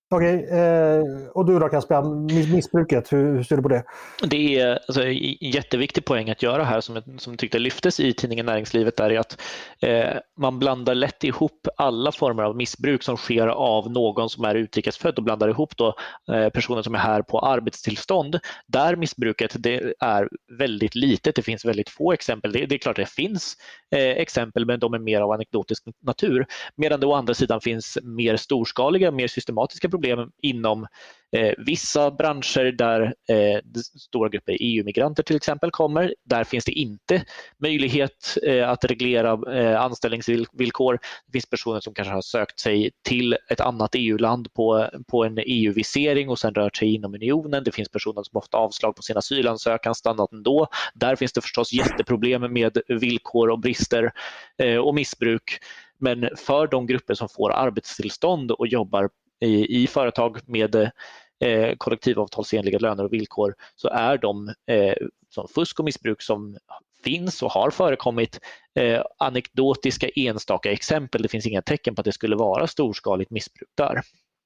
Okej, 0.10 0.44
okay, 0.44 0.60
eh, 0.60 1.04
och 1.34 1.46
du 1.46 1.60
då 1.60 1.70
Caspian, 1.70 2.26
missbruket, 2.26 3.14
hur, 3.14 3.36
hur, 3.36 3.44
ser 3.44 3.56
du 3.56 3.62
på 3.62 3.70
det? 3.70 3.84
Det 4.22 4.60
är 4.60 4.80
alltså, 4.88 5.04
en 5.04 5.16
jätteviktig 5.52 6.06
poäng 6.06 6.30
att 6.30 6.44
göra 6.44 6.64
här 6.64 6.82
som, 6.82 7.02
som 7.18 7.34
jag 7.34 7.40
tyckte 7.40 7.60
lyftes 7.60 8.00
i 8.00 8.14
tidningen 8.14 8.46
Näringslivet 8.46 9.00
är 9.00 9.20
att 9.20 9.42
eh, 9.82 10.18
man 10.38 10.60
blandar 10.60 10.96
lätt 10.96 11.24
ihop 11.24 11.68
alla 11.78 12.12
former 12.12 12.44
av 12.44 12.56
missbruk 12.56 13.04
som 13.04 13.18
sker 13.18 13.48
av 13.48 13.92
någon 13.92 14.30
som 14.30 14.46
är 14.46 14.56
utrikesfödd 14.56 15.18
och 15.18 15.24
blandar 15.24 15.50
ihop 15.50 15.78
då 15.78 15.96
eh, 16.34 16.50
personer 16.50 16.82
som 16.82 16.96
är 16.96 17.00
här 17.00 17.22
på 17.22 17.40
arbetstillstånd 17.40 18.40
där 18.68 18.96
missbruket 18.96 19.56
det 19.60 19.94
är 20.00 20.30
väldigt 20.58 20.96
litet. 20.96 21.36
Det 21.36 21.42
finns 21.42 21.66
väldigt 21.66 21.90
få 21.90 22.14
exempel. 22.14 22.52
Det, 22.52 22.66
det 22.66 22.76
är 22.76 22.80
klart 22.80 22.96
det 22.96 23.10
finns 23.10 23.56
eh, 23.96 24.10
exempel 24.10 24.66
men 24.66 24.80
de 24.80 24.94
är 24.94 25.00
mer 25.00 25.22
av 25.22 25.32
anekdotisk 25.32 25.84
natur 26.04 26.46
medan 26.76 27.00
det 27.00 27.08
å 27.08 27.14
andra 27.14 27.34
sidan 27.34 27.62
finns 27.62 27.98
mer 28.04 28.36
storskaliga, 28.36 29.12
mer 29.12 29.28
systematiska 29.28 29.90
problem 29.96 30.32
inom 30.42 30.88
eh, 31.36 31.54
vissa 31.58 32.12
branscher 32.12 32.72
där 32.72 33.02
eh, 33.30 33.60
stora 34.00 34.30
grupper 34.30 34.58
EU-migranter 34.60 35.24
till 35.24 35.36
exempel 35.36 35.72
kommer. 35.72 36.16
Där 36.24 36.44
finns 36.44 36.66
det 36.66 36.72
inte 36.72 37.26
möjlighet 37.58 38.38
eh, 38.48 38.70
att 38.70 38.86
reglera 38.86 39.60
eh, 39.60 39.82
anställningsvillkor. 39.82 41.00
Det 41.26 41.32
finns 41.32 41.50
personer 41.50 41.80
som 41.80 41.94
kanske 41.94 42.14
har 42.14 42.22
sökt 42.22 42.60
sig 42.60 42.92
till 43.08 43.38
ett 43.50 43.62
annat 43.62 43.96
EU-land 43.96 44.54
på, 44.54 44.90
på 45.08 45.24
en 45.24 45.38
EU-visering 45.46 46.30
och 46.30 46.40
sedan 46.40 46.54
rört 46.54 46.78
sig 46.78 46.94
inom 46.94 47.16
unionen. 47.16 47.64
Det 47.64 47.72
finns 47.72 47.90
personer 47.90 48.24
som 48.24 48.38
ofta 48.38 48.58
avslag 48.58 48.96
på 48.96 49.02
sin 49.02 49.18
asylansökan 49.18 49.96
stannat 49.96 50.32
ändå. 50.32 50.68
Där 50.94 51.16
finns 51.16 51.34
det 51.34 51.42
förstås 51.42 51.74
jätteproblem 51.74 52.54
med 52.54 52.78
villkor 52.88 53.50
och 53.50 53.60
brister 53.60 54.12
eh, 54.58 54.78
och 54.78 54.96
missbruk. 54.96 55.60
Men 55.98 56.30
för 56.38 56.68
de 56.68 56.88
grupper 56.88 57.14
som 57.14 57.30
får 57.30 57.52
arbetstillstånd 57.52 58.52
och 58.52 58.68
jobbar 58.68 59.10
i, 59.42 59.84
i 59.84 59.88
företag 59.88 60.40
med 60.46 60.76
eh, 60.76 61.76
kollektivavtalsenliga 61.78 62.80
löner 62.80 63.04
och 63.04 63.14
villkor 63.14 63.56
så 63.76 63.88
är 63.88 64.18
de 64.18 64.48
eh, 64.48 64.94
som 65.30 65.48
fusk 65.48 65.80
och 65.80 65.86
missbruk 65.86 66.22
som 66.22 66.58
finns 67.04 67.44
och 67.44 67.52
har 67.52 67.70
förekommit 67.70 68.40
eh, 68.80 69.02
anekdotiska 69.18 70.08
enstaka 70.16 70.72
exempel. 70.72 71.22
Det 71.22 71.28
finns 71.28 71.46
inga 71.46 71.62
tecken 71.62 71.96
på 71.96 72.02
att 72.02 72.06
det 72.06 72.12
skulle 72.12 72.36
vara 72.36 72.68
storskaligt 72.68 73.32
missbruk 73.32 73.70
där. 73.78 74.02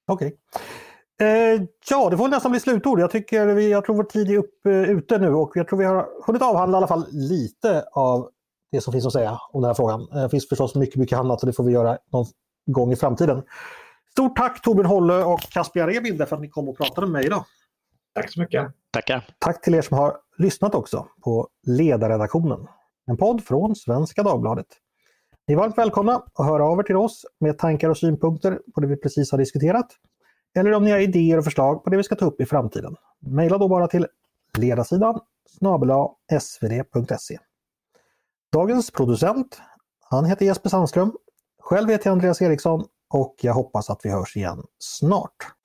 Okej. 0.06 0.26
Okay. 0.26 0.36
Eh, 1.20 1.62
ja, 1.90 2.10
det 2.10 2.16
får 2.16 2.28
nästan 2.28 2.50
bli 2.50 2.60
slutord. 2.60 3.00
Jag, 3.00 3.10
tycker 3.10 3.46
vi, 3.46 3.70
jag 3.70 3.84
tror 3.84 3.96
vår 3.96 4.04
tid 4.04 4.30
är 4.30 4.38
upp, 4.38 4.66
uh, 4.66 4.90
ute 4.90 5.18
nu 5.18 5.28
och 5.28 5.52
jag 5.54 5.68
tror 5.68 5.78
vi 5.78 5.84
har 5.84 6.08
hunnit 6.26 6.42
avhandla 6.42 6.76
i 6.76 6.78
alla 6.78 6.86
fall 6.86 7.06
lite 7.10 7.84
av 7.92 8.30
det 8.72 8.80
som 8.80 8.92
finns 8.92 9.06
att 9.06 9.12
säga 9.12 9.38
om 9.52 9.60
den 9.60 9.68
här 9.68 9.74
frågan. 9.74 10.06
Det 10.06 10.28
finns 10.30 10.48
förstås 10.48 10.74
mycket, 10.74 10.96
mycket 10.96 11.18
annat 11.18 11.40
och 11.40 11.46
det 11.46 11.52
får 11.52 11.64
vi 11.64 11.72
göra 11.72 11.98
någon 12.12 12.26
gång 12.66 12.92
i 12.92 12.96
framtiden. 12.96 13.42
Stort 14.12 14.36
tack 14.36 14.62
Torbjörn 14.62 14.86
Holle 14.86 15.24
och 15.24 15.40
Caspar 15.40 15.86
Rebinder 15.86 16.26
för 16.26 16.36
att 16.36 16.42
ni 16.42 16.48
kom 16.48 16.68
och 16.68 16.76
pratade 16.76 17.06
med 17.06 17.12
mig 17.12 17.26
idag. 17.26 17.44
Tack 18.14 18.32
så 18.32 18.40
mycket. 18.40 18.72
Tackar. 18.90 19.28
Tack 19.38 19.62
till 19.62 19.74
er 19.74 19.82
som 19.82 19.98
har 19.98 20.16
lyssnat 20.38 20.74
också 20.74 21.08
på 21.24 21.48
Ledarredaktionen. 21.66 22.66
En 23.06 23.16
podd 23.16 23.44
från 23.44 23.76
Svenska 23.76 24.22
Dagbladet. 24.22 24.66
Ni 25.46 25.54
är 25.54 25.58
varmt 25.58 25.78
välkomna 25.78 26.22
att 26.34 26.46
höra 26.46 26.64
av 26.64 26.78
er 26.78 26.82
till 26.82 26.96
oss 26.96 27.26
med 27.40 27.58
tankar 27.58 27.88
och 27.88 27.98
synpunkter 27.98 28.58
på 28.74 28.80
det 28.80 28.86
vi 28.86 28.96
precis 28.96 29.30
har 29.30 29.38
diskuterat. 29.38 29.86
Eller 30.54 30.72
om 30.72 30.84
ni 30.84 30.90
har 30.90 30.98
idéer 30.98 31.38
och 31.38 31.44
förslag 31.44 31.84
på 31.84 31.90
det 31.90 31.96
vi 31.96 32.02
ska 32.02 32.14
ta 32.14 32.26
upp 32.26 32.40
i 32.40 32.46
framtiden. 32.46 32.96
Maila 33.18 33.58
då 33.58 33.68
bara 33.68 33.88
till 33.88 34.06
ledarsidan 34.58 35.20
snabela 35.58 36.08
svd.se. 36.40 37.38
Dagens 38.52 38.90
producent, 38.90 39.60
han 40.00 40.24
heter 40.24 40.46
Jesper 40.46 40.70
Sandström. 40.70 41.12
Själv 41.58 41.88
heter 41.88 42.06
jag 42.06 42.12
Andreas 42.12 42.42
Eriksson 42.42 42.84
och 43.10 43.34
jag 43.42 43.54
hoppas 43.54 43.90
att 43.90 44.00
vi 44.04 44.10
hörs 44.10 44.36
igen 44.36 44.62
snart. 44.78 45.59